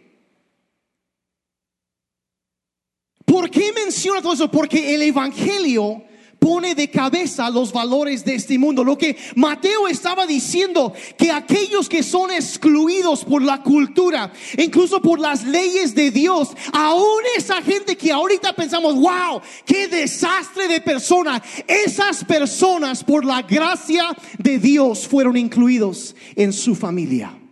[3.26, 4.50] ¿Por qué menciona todo eso?
[4.50, 6.04] Porque el Evangelio
[6.44, 8.84] pone de cabeza los valores de este mundo.
[8.84, 15.22] Lo que Mateo estaba diciendo, que aquellos que son excluidos por la cultura, incluso por
[15.22, 21.42] las leyes de Dios, aún esa gente que ahorita pensamos, wow, qué desastre de persona,
[21.66, 27.43] esas personas por la gracia de Dios fueron incluidos en su familia.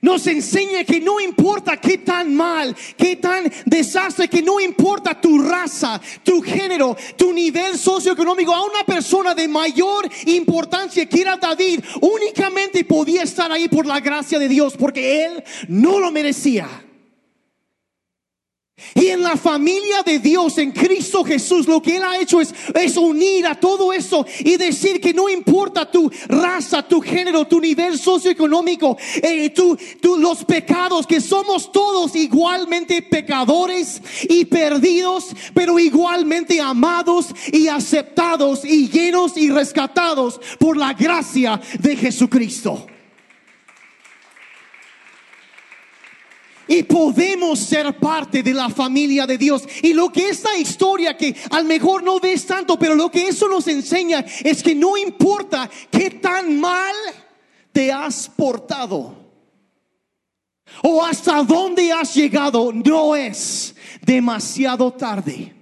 [0.00, 5.38] Nos enseña que no importa qué tan mal, qué tan desastre, que no importa tu
[5.38, 11.80] raza, tu género, tu nivel socioeconómico, a una persona de mayor importancia que era David,
[12.00, 16.85] únicamente podía estar ahí por la gracia de Dios, porque él no lo merecía.
[18.94, 22.54] Y en la familia de Dios, en Cristo Jesús, lo que Él ha hecho es,
[22.74, 27.58] es, unir a todo eso y decir que no importa tu raza, tu género, tu
[27.58, 29.78] nivel socioeconómico, eh, tu,
[30.18, 38.90] los pecados, que somos todos igualmente pecadores y perdidos, pero igualmente amados y aceptados y
[38.90, 42.86] llenos y rescatados por la gracia de Jesucristo.
[46.68, 49.62] Y podemos ser parte de la familia de Dios.
[49.82, 53.48] Y lo que esta historia que al mejor no ves tanto, pero lo que eso
[53.48, 56.94] nos enseña es que no importa qué tan mal
[57.72, 59.26] te has portado
[60.82, 65.54] o hasta dónde has llegado, no es demasiado tarde.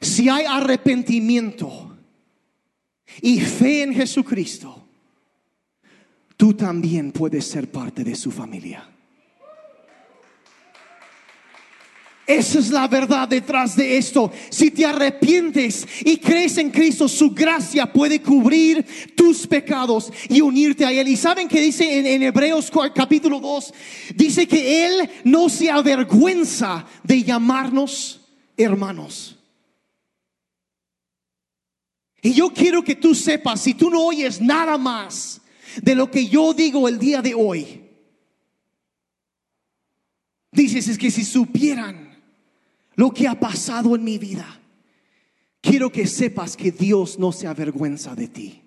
[0.00, 1.96] Si hay arrepentimiento
[3.22, 4.86] y fe en Jesucristo,
[6.36, 8.95] tú también puedes ser parte de su familia.
[12.26, 14.32] Esa es la verdad detrás de esto.
[14.50, 18.84] Si te arrepientes y crees en Cristo, su gracia puede cubrir
[19.14, 21.06] tus pecados y unirte a Él.
[21.06, 23.74] Y saben que dice en, Hebreos capítulo 2,
[24.16, 28.20] dice que Él no se avergüenza de llamarnos
[28.56, 29.38] hermanos.
[32.22, 35.40] Y yo quiero que tú sepas, si tú no oyes nada más
[35.80, 37.84] de lo que yo digo el día de hoy,
[40.50, 42.05] dices es que si supieran
[42.96, 44.58] lo que ha pasado en mi vida,
[45.60, 48.62] quiero que sepas que Dios no se avergüenza de ti.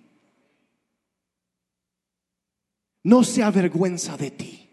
[3.04, 4.70] No se avergüenza de ti.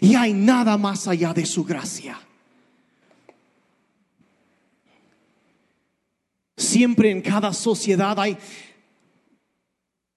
[0.00, 2.18] Y hay nada más allá de su gracia.
[6.56, 8.38] Siempre en cada sociedad hay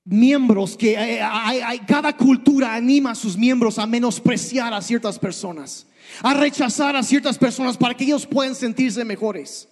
[0.06, 5.89] miembros que hay, cada cultura anima a sus miembros a menospreciar a ciertas personas
[6.22, 9.68] a rechazar a ciertas personas para que ellos puedan sentirse mejores.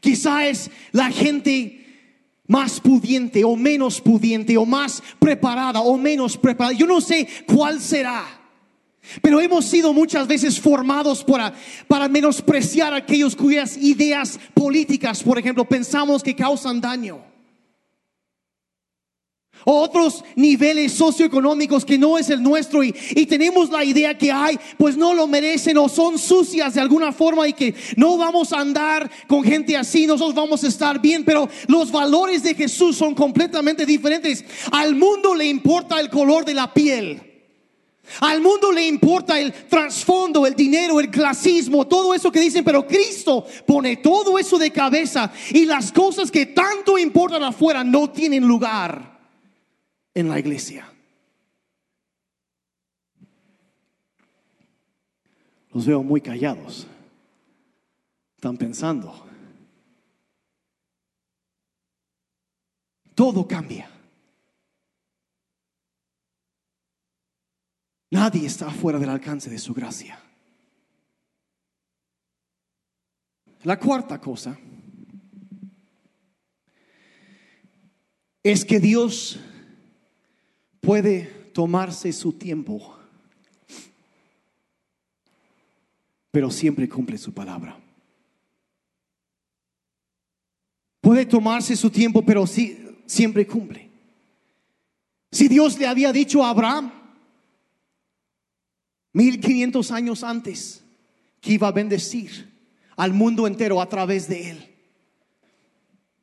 [0.00, 1.86] Quizá es la gente
[2.46, 6.76] más pudiente o menos pudiente o más preparada o menos preparada.
[6.76, 8.24] Yo no sé cuál será.
[9.22, 11.54] Pero hemos sido muchas veces formados para,
[11.88, 17.29] para menospreciar aquellos cuyas ideas políticas, por ejemplo, pensamos que causan daño
[19.64, 22.92] otros niveles socioeconómicos que no es el nuestro y,
[23.30, 27.46] tenemos la idea que hay, pues no lo merecen o son sucias de alguna forma
[27.46, 31.48] y que no vamos a andar con gente así, nosotros vamos a estar bien, pero
[31.68, 34.44] los valores de Jesús son completamente diferentes.
[34.72, 37.22] Al mundo le importa el color de la piel.
[38.20, 42.86] Al mundo le importa el trasfondo, el dinero, el clasismo, todo eso que dicen, pero
[42.86, 48.46] Cristo pone todo eso de cabeza y las cosas que tanto importan afuera no tienen
[48.46, 49.09] lugar
[50.14, 50.92] en la iglesia.
[55.72, 56.86] Los veo muy callados.
[58.36, 59.26] Están pensando.
[63.14, 63.88] Todo cambia.
[68.10, 70.20] Nadie está fuera del alcance de su gracia.
[73.62, 74.58] La cuarta cosa
[78.42, 79.38] es que Dios
[80.80, 81.22] puede
[81.52, 82.96] tomarse su tiempo,
[86.30, 87.78] pero siempre cumple su palabra.
[91.00, 93.88] Puede tomarse su tiempo, pero sí, siempre cumple.
[95.32, 96.92] Si Dios le había dicho a Abraham,
[99.12, 100.84] 1500 años antes,
[101.40, 102.48] que iba a bendecir
[102.96, 104.66] al mundo entero a través de él,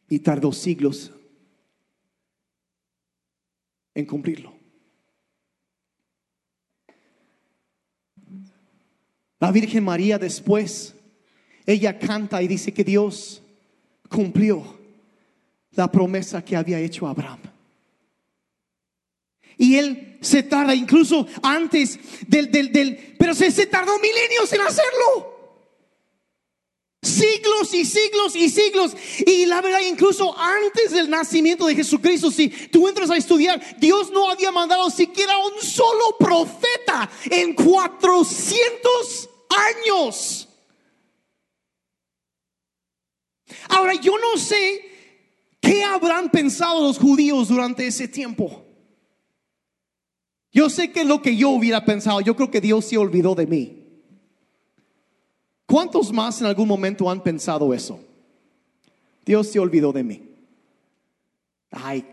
[0.09, 1.11] y tardó siglos
[3.97, 4.53] en cumplirlo.
[9.39, 10.93] La Virgen María después,
[11.65, 13.41] ella canta y dice que Dios
[14.07, 14.77] cumplió
[15.71, 17.39] la promesa que había hecho Abraham.
[19.57, 24.61] Y él se tarda incluso antes del, del, del pero se, se tardó milenios en
[24.61, 25.36] hacerlo.
[27.01, 28.95] Siglos y siglos y siglos.
[29.25, 34.11] Y la verdad, incluso antes del nacimiento de Jesucristo, si tú entras a estudiar, Dios
[34.11, 39.29] no había mandado siquiera un solo profeta en 400
[39.85, 40.49] años.
[43.69, 44.81] Ahora, yo no sé
[45.61, 48.65] qué habrán pensado los judíos durante ese tiempo.
[50.51, 53.45] Yo sé que lo que yo hubiera pensado, yo creo que Dios se olvidó de
[53.45, 53.86] mí.
[55.67, 57.99] ¿Cuántos más en algún momento han pensado eso?
[59.25, 60.23] Dios se olvidó de mí.
[61.69, 62.05] Ay.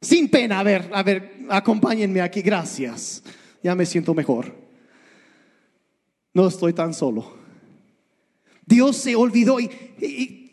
[0.00, 3.24] Sin pena, a ver, a ver, acompáñenme aquí, gracias.
[3.64, 4.54] Ya me siento mejor.
[6.32, 7.34] No estoy tan solo.
[8.64, 9.64] Dios se olvidó y,
[10.00, 10.52] y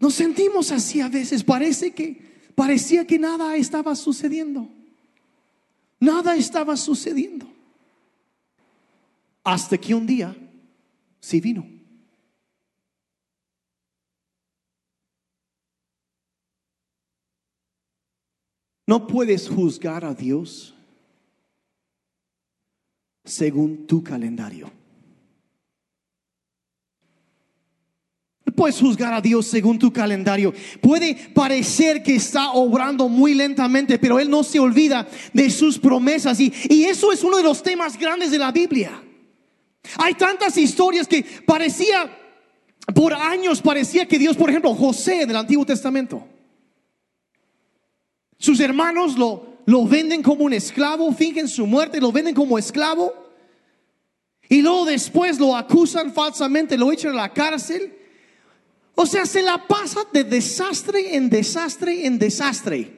[0.00, 1.44] nos sentimos así a veces.
[1.44, 2.20] Parece que
[2.56, 4.68] parecía que nada estaba sucediendo.
[6.00, 7.57] Nada estaba sucediendo.
[9.48, 10.36] Hasta que un día
[11.20, 11.66] sí vino.
[18.86, 20.74] No puedes juzgar a Dios
[23.24, 24.70] según tu calendario.
[28.44, 30.52] No puedes juzgar a Dios según tu calendario.
[30.82, 36.38] Puede parecer que está obrando muy lentamente, pero Él no se olvida de sus promesas.
[36.38, 39.04] Y, y eso es uno de los temas grandes de la Biblia.
[39.96, 42.16] Hay tantas historias que parecía,
[42.94, 46.26] por años parecía que Dios, por ejemplo, José del Antiguo Testamento,
[48.38, 53.12] sus hermanos lo, lo venden como un esclavo, fingen su muerte, lo venden como esclavo.
[54.48, 57.98] Y luego después lo acusan falsamente, lo echan a la cárcel.
[58.94, 62.97] O sea, se la pasa de desastre en desastre en desastre.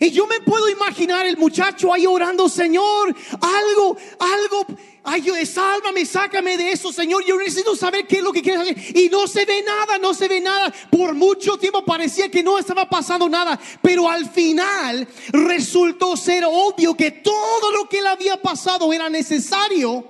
[0.00, 4.66] Y yo me puedo imaginar el muchacho ahí orando, Señor, algo, algo,
[5.04, 7.24] ay, sálvame, sácame de eso, Señor.
[7.24, 8.96] Yo necesito saber qué es lo que quieres hacer.
[8.96, 10.72] Y no se ve nada, no se ve nada.
[10.90, 13.58] Por mucho tiempo parecía que no estaba pasando nada.
[13.80, 20.04] Pero al final resultó ser obvio que todo lo que le había pasado era necesario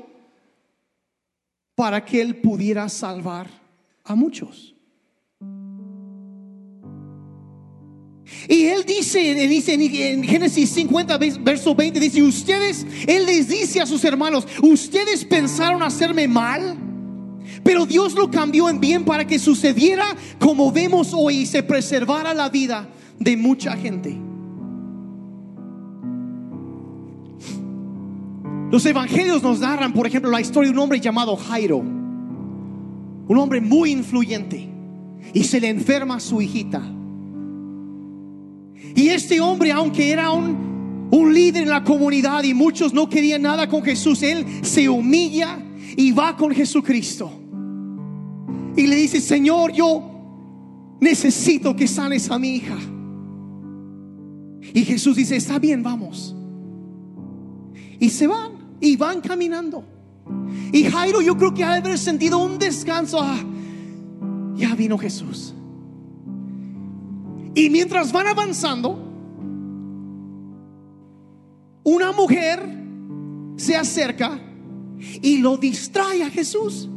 [1.74, 3.48] para que él pudiera salvar
[4.04, 4.71] a muchos.
[8.48, 13.86] Y él dice, dice en Génesis 50, verso 20, dice, ustedes, él les dice a
[13.86, 16.76] sus hermanos, ustedes pensaron hacerme mal,
[17.62, 20.04] pero Dios lo cambió en bien para que sucediera
[20.38, 24.18] como vemos hoy y se preservara la vida de mucha gente.
[28.70, 31.76] Los evangelios nos narran, por ejemplo, la historia de un hombre llamado Jairo.
[31.76, 34.68] Un hombre muy influyente,
[35.32, 36.82] y se le enferma su hijita.
[38.94, 43.42] Y este hombre, aunque era un, un líder en la comunidad y muchos no querían
[43.42, 45.58] nada con Jesús, él se humilla
[45.96, 47.30] y va con Jesucristo.
[48.76, 50.02] Y le dice, Señor, yo
[51.00, 52.76] necesito que sanes a mi hija.
[54.74, 56.34] Y Jesús dice, está bien, vamos.
[57.98, 59.84] Y se van, y van caminando.
[60.72, 63.20] Y Jairo yo creo que ha de haber sentido un descanso.
[63.20, 63.38] Ah,
[64.54, 65.54] ya vino Jesús.
[67.54, 68.98] Y mientras van avanzando,
[71.84, 72.60] una mujer
[73.56, 74.40] se acerca
[75.20, 76.88] y lo distrae a Jesús.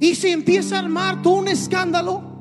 [0.00, 2.33] Y se empieza a armar todo un escándalo.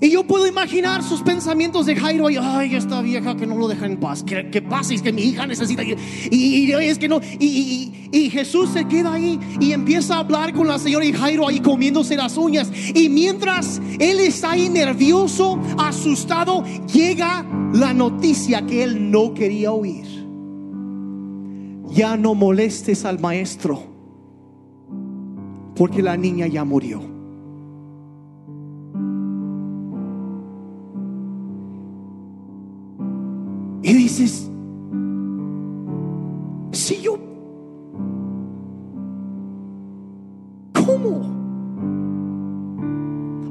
[0.00, 2.28] Y yo puedo imaginar sus pensamientos de Jairo.
[2.40, 4.22] Ay, esta vieja que no lo deja en paz.
[4.22, 5.82] Que, pase, es que mi hija necesita.
[5.82, 5.96] Y,
[6.30, 7.20] y, es que no.
[7.38, 11.48] Y, y, Jesús se queda ahí y empieza a hablar con la señora y Jairo
[11.48, 12.70] ahí comiéndose las uñas.
[12.94, 20.06] Y mientras él está ahí nervioso, asustado, llega la noticia que él no quería oír.
[21.90, 23.82] Ya no molestes al maestro,
[25.74, 27.17] porque la niña ya murió.
[36.72, 37.16] Si yo,
[40.72, 41.36] ¿cómo?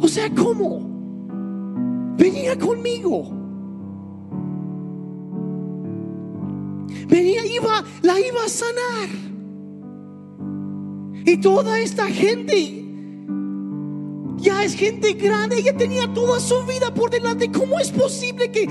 [0.01, 0.81] O sea, ¿cómo?
[2.17, 3.29] Venía conmigo.
[7.07, 9.09] Venía, iba, la iba a sanar.
[11.25, 12.83] Y toda esta gente
[14.37, 17.51] ya es gente grande, ella tenía toda su vida por delante.
[17.51, 18.67] ¿Cómo es posible que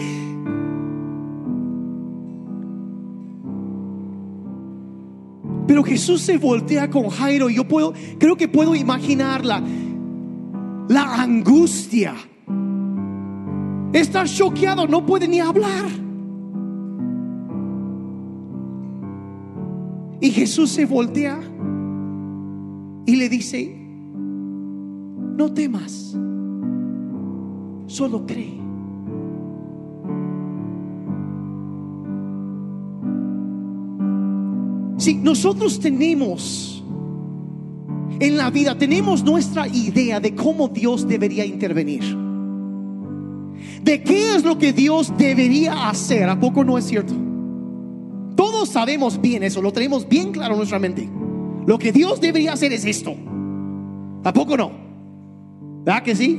[5.67, 9.62] Pero Jesús se voltea con Jairo y yo puedo, creo que puedo imaginarla.
[10.89, 12.14] La angustia.
[13.93, 15.87] Está choqueado, no puede ni hablar.
[20.21, 21.39] Y Jesús se voltea
[23.07, 23.77] y le dice,
[25.37, 26.17] no temas,
[27.87, 28.66] solo cree.
[35.07, 36.83] Si nosotros tenemos
[38.19, 42.03] en la vida, tenemos nuestra idea de cómo Dios debería intervenir.
[43.85, 46.29] De qué es lo que Dios debería hacer.
[46.29, 47.15] ¿A poco no es cierto?
[48.35, 51.09] Todos sabemos bien eso, lo tenemos bien claro en nuestra mente.
[51.67, 53.15] Lo que Dios debería hacer es esto.
[54.25, 54.73] ¿A poco no?
[55.85, 56.37] ¿Verdad que sí?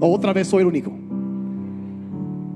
[0.00, 0.90] Otra vez soy el único.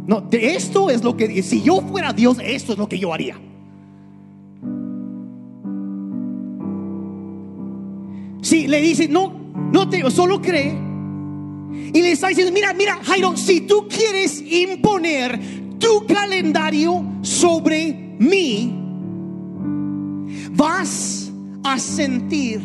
[0.08, 3.14] No, de esto es lo que, si yo fuera Dios, esto es lo que yo
[3.14, 3.38] haría.
[8.66, 9.32] Le dice, no,
[9.72, 10.74] no te, solo cree.
[11.92, 15.38] Y le está diciendo, mira, mira, Jairo, si tú quieres imponer
[15.78, 18.74] tu calendario sobre mí,
[20.52, 21.30] vas
[21.62, 22.60] a sentir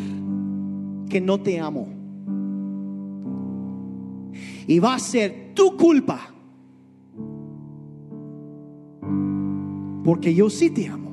[1.09, 1.87] que no te amo.
[4.67, 6.33] Y va a ser tu culpa.
[10.03, 11.10] Porque yo sí te amo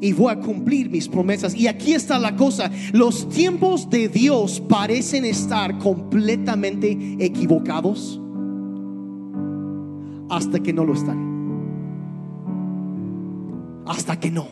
[0.00, 1.54] y voy a cumplir mis promesas.
[1.54, 8.20] Y aquí está la cosa, los tiempos de Dios parecen estar completamente equivocados
[10.28, 11.36] hasta que no lo están.
[13.86, 14.48] Hasta que no.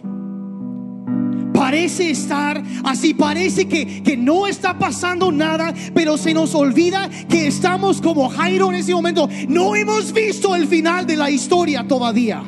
[1.52, 7.46] Parece estar así, parece que, que no está pasando nada, pero se nos olvida que
[7.46, 9.28] estamos como Jairo en ese momento.
[9.48, 12.42] No hemos visto el final de la historia todavía.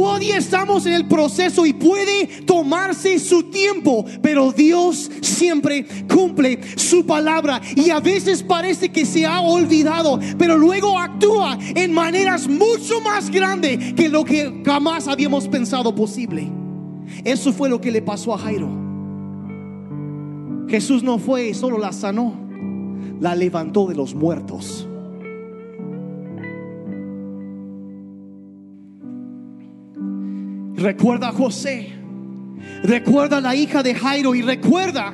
[0.00, 7.04] Todavía estamos en el proceso y puede tomarse su tiempo, pero Dios siempre cumple su
[7.04, 13.02] palabra y a veces parece que se ha olvidado, pero luego actúa en maneras mucho
[13.02, 16.50] más grandes que lo que jamás habíamos pensado posible.
[17.22, 18.70] Eso fue lo que le pasó a Jairo.
[20.66, 22.34] Jesús no fue y solo la sanó,
[23.20, 24.88] la levantó de los muertos.
[30.80, 31.92] Recuerda a José.
[32.82, 35.12] Recuerda a la hija de Jairo y recuerda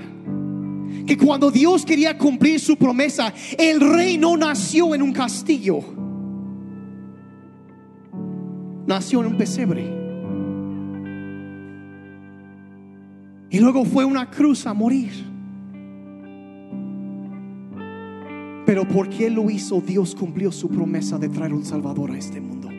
[1.06, 5.80] que cuando Dios quería cumplir su promesa, el rey no nació en un castillo.
[8.86, 9.84] Nació en un pesebre.
[13.50, 15.10] Y luego fue una cruz a morir.
[18.64, 22.75] Pero porque lo hizo, Dios cumplió su promesa de traer un Salvador a este mundo.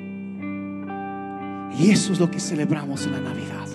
[1.79, 3.67] Y eso es lo que celebramos en la Navidad.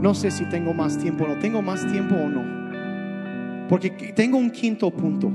[0.00, 1.38] No sé si tengo más tiempo o no.
[1.40, 3.66] ¿Tengo más tiempo o no?
[3.68, 5.32] Porque tengo un quinto punto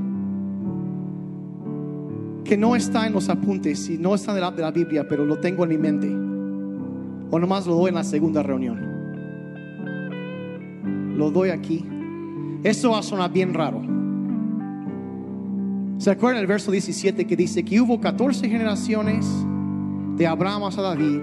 [2.46, 5.26] que no está en los apuntes y no está en la, de la Biblia, pero
[5.26, 6.08] lo tengo en mi mente.
[7.30, 8.80] O nomás lo doy en la segunda reunión.
[11.18, 11.86] Lo doy aquí.
[12.64, 13.91] Eso va a sonar bien raro.
[16.02, 19.24] ¿Se acuerdan el verso 17 que dice que hubo 14 generaciones
[20.18, 21.20] de Abraham hasta David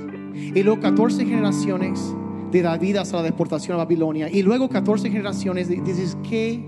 [0.54, 2.14] y luego 14 generaciones
[2.52, 6.64] de David hasta la deportación a Babilonia y luego 14 generaciones dices, ¿qué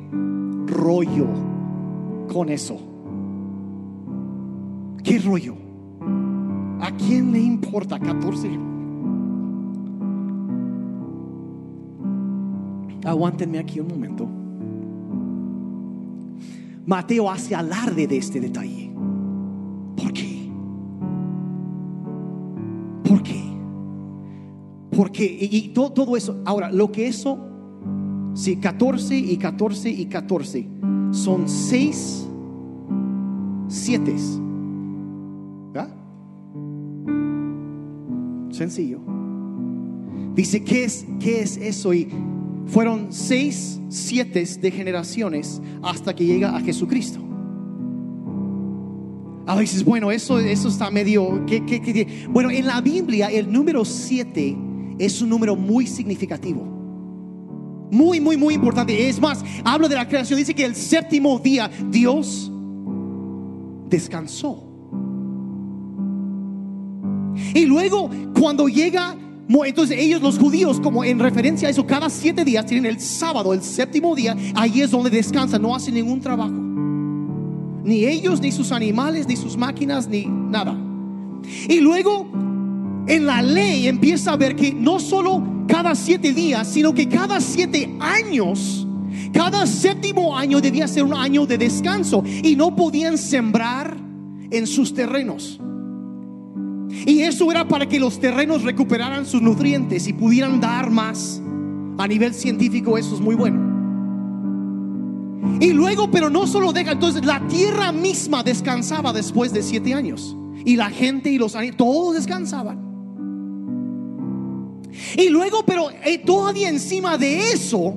[0.67, 1.29] rollo
[2.33, 2.81] con eso?
[5.05, 5.55] ¿Qué rollo?
[6.81, 8.51] ¿A quién le importa 14?
[13.05, 14.29] Aguántenme aquí un momento.
[16.91, 18.93] Mateo hace alarde de este detalle.
[19.97, 20.51] ¿Por qué?
[23.05, 23.41] ¿Por qué?
[24.91, 27.39] Porque, y, y todo, todo eso, ahora, lo que eso,
[28.35, 30.69] si 14 y 14 y 14
[31.13, 32.29] son 6
[33.69, 34.15] 7
[35.73, 35.95] ¿verdad?
[38.51, 38.99] Sencillo.
[40.35, 41.95] Dice, ¿qué es, qué es eso?
[41.95, 42.09] Y
[42.71, 47.21] fueron seis, siete de generaciones hasta que llega a Jesucristo.
[49.47, 51.45] A veces, bueno, eso, eso está medio...
[52.29, 54.57] Bueno, en la Biblia el número siete
[54.99, 56.63] es un número muy significativo.
[57.91, 59.09] Muy, muy, muy importante.
[59.09, 60.39] Es más, habla de la creación.
[60.39, 62.53] Dice que el séptimo día Dios
[63.89, 64.67] descansó.
[67.55, 68.09] Y luego,
[68.39, 69.17] cuando llega
[69.65, 73.53] entonces ellos los judíos, como en referencia a eso, cada siete días tienen el sábado,
[73.53, 76.55] el séptimo día, ahí es donde descansan, no hacen ningún trabajo.
[77.83, 80.77] Ni ellos, ni sus animales, ni sus máquinas, ni nada.
[81.69, 82.29] Y luego
[83.09, 87.41] en la ley empieza a ver que no solo cada siete días, sino que cada
[87.41, 88.87] siete años,
[89.33, 93.97] cada séptimo año debía ser un año de descanso y no podían sembrar
[94.51, 95.61] en sus terrenos.
[97.07, 101.41] Y eso era para que los terrenos recuperaran sus nutrientes y pudieran dar más.
[101.99, 103.69] A nivel científico eso es muy bueno.
[105.61, 110.37] Y luego, pero no solo deja, entonces la tierra misma descansaba después de siete años.
[110.65, 112.91] Y la gente y los animales, todos descansaban.
[115.17, 117.95] Y luego, pero eh, todavía encima de eso,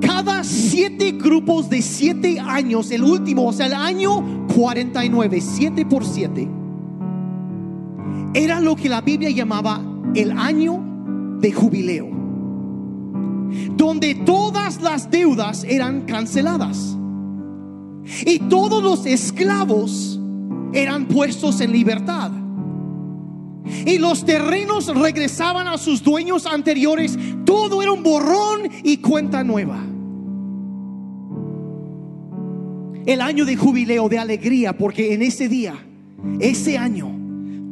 [0.00, 6.04] cada siete grupos de siete años, el último, o sea, el año 49, siete por
[6.04, 6.48] siete
[8.34, 9.80] era lo que la Biblia llamaba
[10.14, 12.08] el año de jubileo,
[13.76, 16.96] donde todas las deudas eran canceladas
[18.24, 20.20] y todos los esclavos
[20.72, 22.32] eran puestos en libertad.
[23.84, 27.18] Y los terrenos regresaban a sus dueños anteriores.
[27.44, 29.78] Todo era un borrón y cuenta nueva.
[33.04, 35.74] El año de jubileo, de alegría, porque en ese día,
[36.40, 37.17] ese año,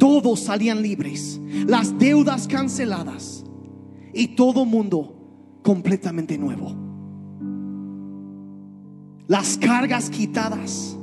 [0.06, 3.44] todos salían libres, las deudas canceladas
[4.14, 5.16] y todo mundo
[5.64, 6.76] completamente nuevo.
[9.26, 10.96] Las cargas quitadas.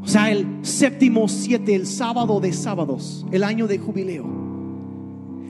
[0.00, 4.24] O sea, el séptimo siete, el sábado de sábados, el año de jubileo.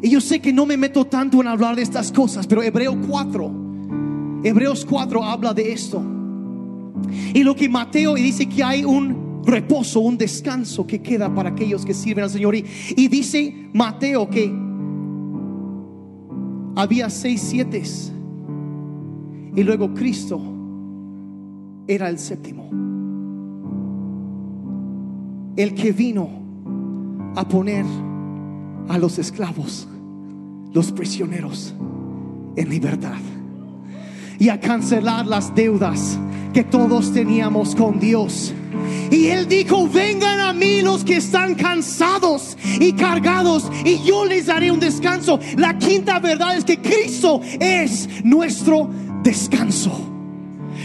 [0.03, 3.01] Y yo sé que no me meto tanto en hablar de estas cosas, pero Hebreo
[3.09, 6.03] 4, Hebreos 4 habla de esto.
[7.33, 11.85] Y lo que Mateo dice que hay un reposo, un descanso que queda para aquellos
[11.85, 12.55] que sirven al Señor.
[12.57, 14.53] Y, dice Mateo que
[16.75, 17.83] había seis siete
[19.55, 20.41] y luego Cristo
[21.87, 22.69] era el séptimo.
[25.57, 26.29] El que vino
[27.35, 27.87] a poner
[28.89, 29.89] a los esclavos,
[30.73, 31.75] los prisioneros,
[32.57, 33.19] en libertad
[34.39, 36.19] y a cancelar las deudas
[36.53, 38.55] que todos teníamos con Dios.
[39.11, 44.47] Y él dijo, vengan a mí los que están cansados y cargados y yo les
[44.47, 45.39] daré un descanso.
[45.57, 48.91] La quinta verdad es que Cristo es nuestro
[49.23, 50.16] descanso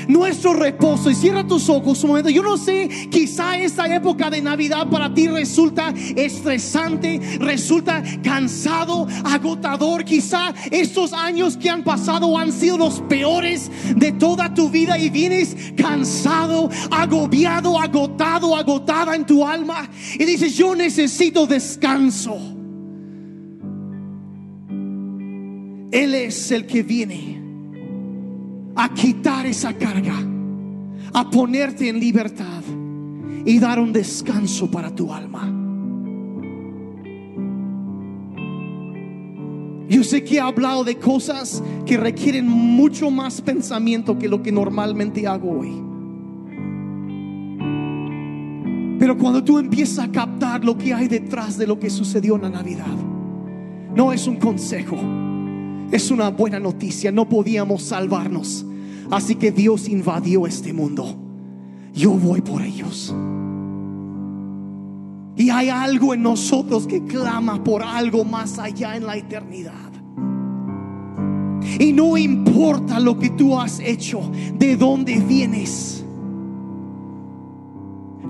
[0.08, 1.10] nuestro reposo.
[1.10, 2.30] Y cierra tus ojos un momento.
[2.30, 10.04] Yo no sé, quizá esta época de Navidad para ti resulta estresante, resulta cansado, agotador.
[10.06, 15.10] Quizá estos años que han pasado han sido los peores de toda tu vida y
[15.10, 19.90] vienes cansado, agobiado, agotado, agotada en tu alma.
[20.14, 22.38] Y dices, yo necesito descanso.
[25.92, 27.41] Él es el que viene
[28.76, 30.16] a quitar esa carga,
[31.14, 32.64] a ponerte en libertad
[33.46, 35.58] y dar un descanso para tu alma.
[39.90, 44.52] Yo sé que he hablado de cosas que requieren mucho más pensamiento que lo que
[44.52, 45.92] normalmente hago hoy.
[48.98, 52.44] Pero cuando tú empiezas a captar lo que hay detrás de lo que sucedió en
[52.44, 52.96] la Navidad,
[53.94, 54.98] no es un consejo,
[55.92, 57.12] es una buena noticia.
[57.12, 58.66] No podíamos salvarnos.
[59.10, 61.16] Así que Dios invadió este mundo.
[61.94, 63.14] Yo voy por ellos.
[65.36, 69.92] Y hay algo en nosotros que clama por algo más allá en la eternidad.
[71.80, 76.06] Y no importa lo que tú has hecho, de dónde vienes.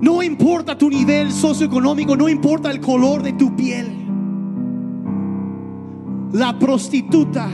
[0.00, 4.01] No importa tu nivel socioeconómico, no importa el color de tu piel.
[6.32, 7.48] La prostituta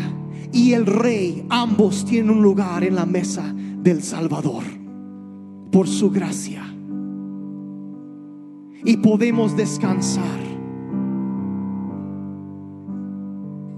[0.52, 4.62] y el rey, ambos tienen un lugar en la mesa del Salvador
[5.72, 6.62] por su gracia
[8.84, 10.38] y podemos descansar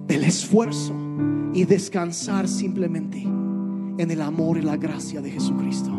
[0.07, 0.93] del esfuerzo
[1.55, 5.91] y descansar simplemente en el amor y la gracia de Jesucristo.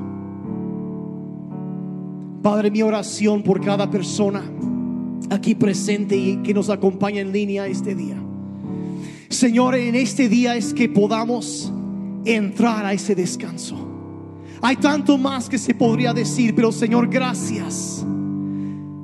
[2.44, 4.44] Padre, mi oración por cada persona
[5.32, 8.22] aquí presente y que nos acompaña en línea este día.
[9.34, 11.72] Señor, en este día es que podamos
[12.26, 13.88] entrar a ese descanso.
[14.62, 18.06] Hay tanto más que se podría decir, pero Señor, gracias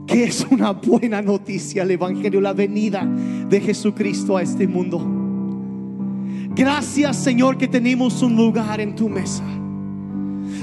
[0.05, 3.05] que es una buena noticia el Evangelio, la venida
[3.49, 5.01] de Jesucristo a este mundo.
[6.55, 9.43] Gracias Señor que tenemos un lugar en tu mesa.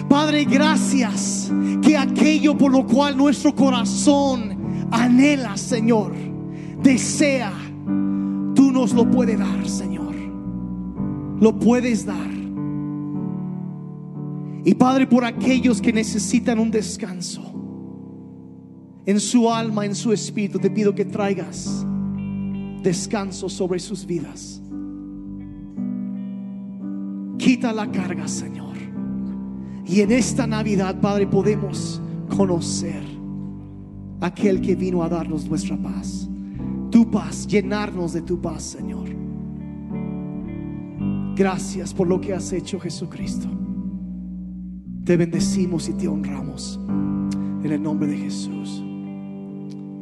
[0.09, 1.51] Padre, gracias
[1.83, 6.13] que aquello por lo cual nuestro corazón anhela, Señor,
[6.83, 7.53] desea,
[8.75, 10.15] nos lo puedes dar, Señor.
[11.41, 12.31] Lo puedes dar.
[14.65, 17.43] Y Padre, por aquellos que necesitan un descanso
[19.07, 21.87] en su alma, en su espíritu, te pido que traigas
[22.83, 24.61] descanso sobre sus vidas.
[27.39, 28.75] Quita la carga, Señor.
[29.87, 32.01] Y en esta Navidad, Padre, podemos
[32.35, 33.03] conocer
[34.21, 36.29] aquel que vino a darnos nuestra paz.
[37.15, 39.09] Paz, llenarnos de tu paz, Señor.
[41.37, 43.47] Gracias por lo que has hecho, Jesucristo.
[45.05, 46.81] Te bendecimos y te honramos.
[47.63, 48.81] En el nombre de Jesús.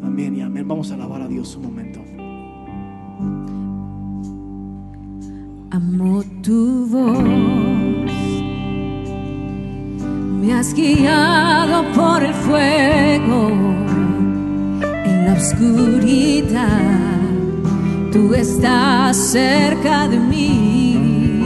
[0.02, 0.66] Amén y amén.
[0.66, 2.00] Vamos a alabar a Dios un momento.
[5.70, 7.22] Amo tu voz.
[10.40, 13.91] Me has guiado por el fuego
[15.42, 16.60] oscuridad.
[18.12, 21.40] Tú estás cerca de mí.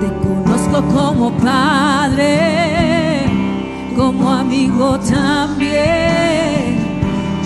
[0.00, 3.26] Te conozco como padre,
[3.96, 6.14] como amigo también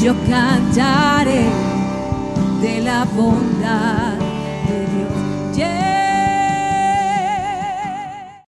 [0.02, 1.46] yo cantaré
[2.62, 4.17] de la bondad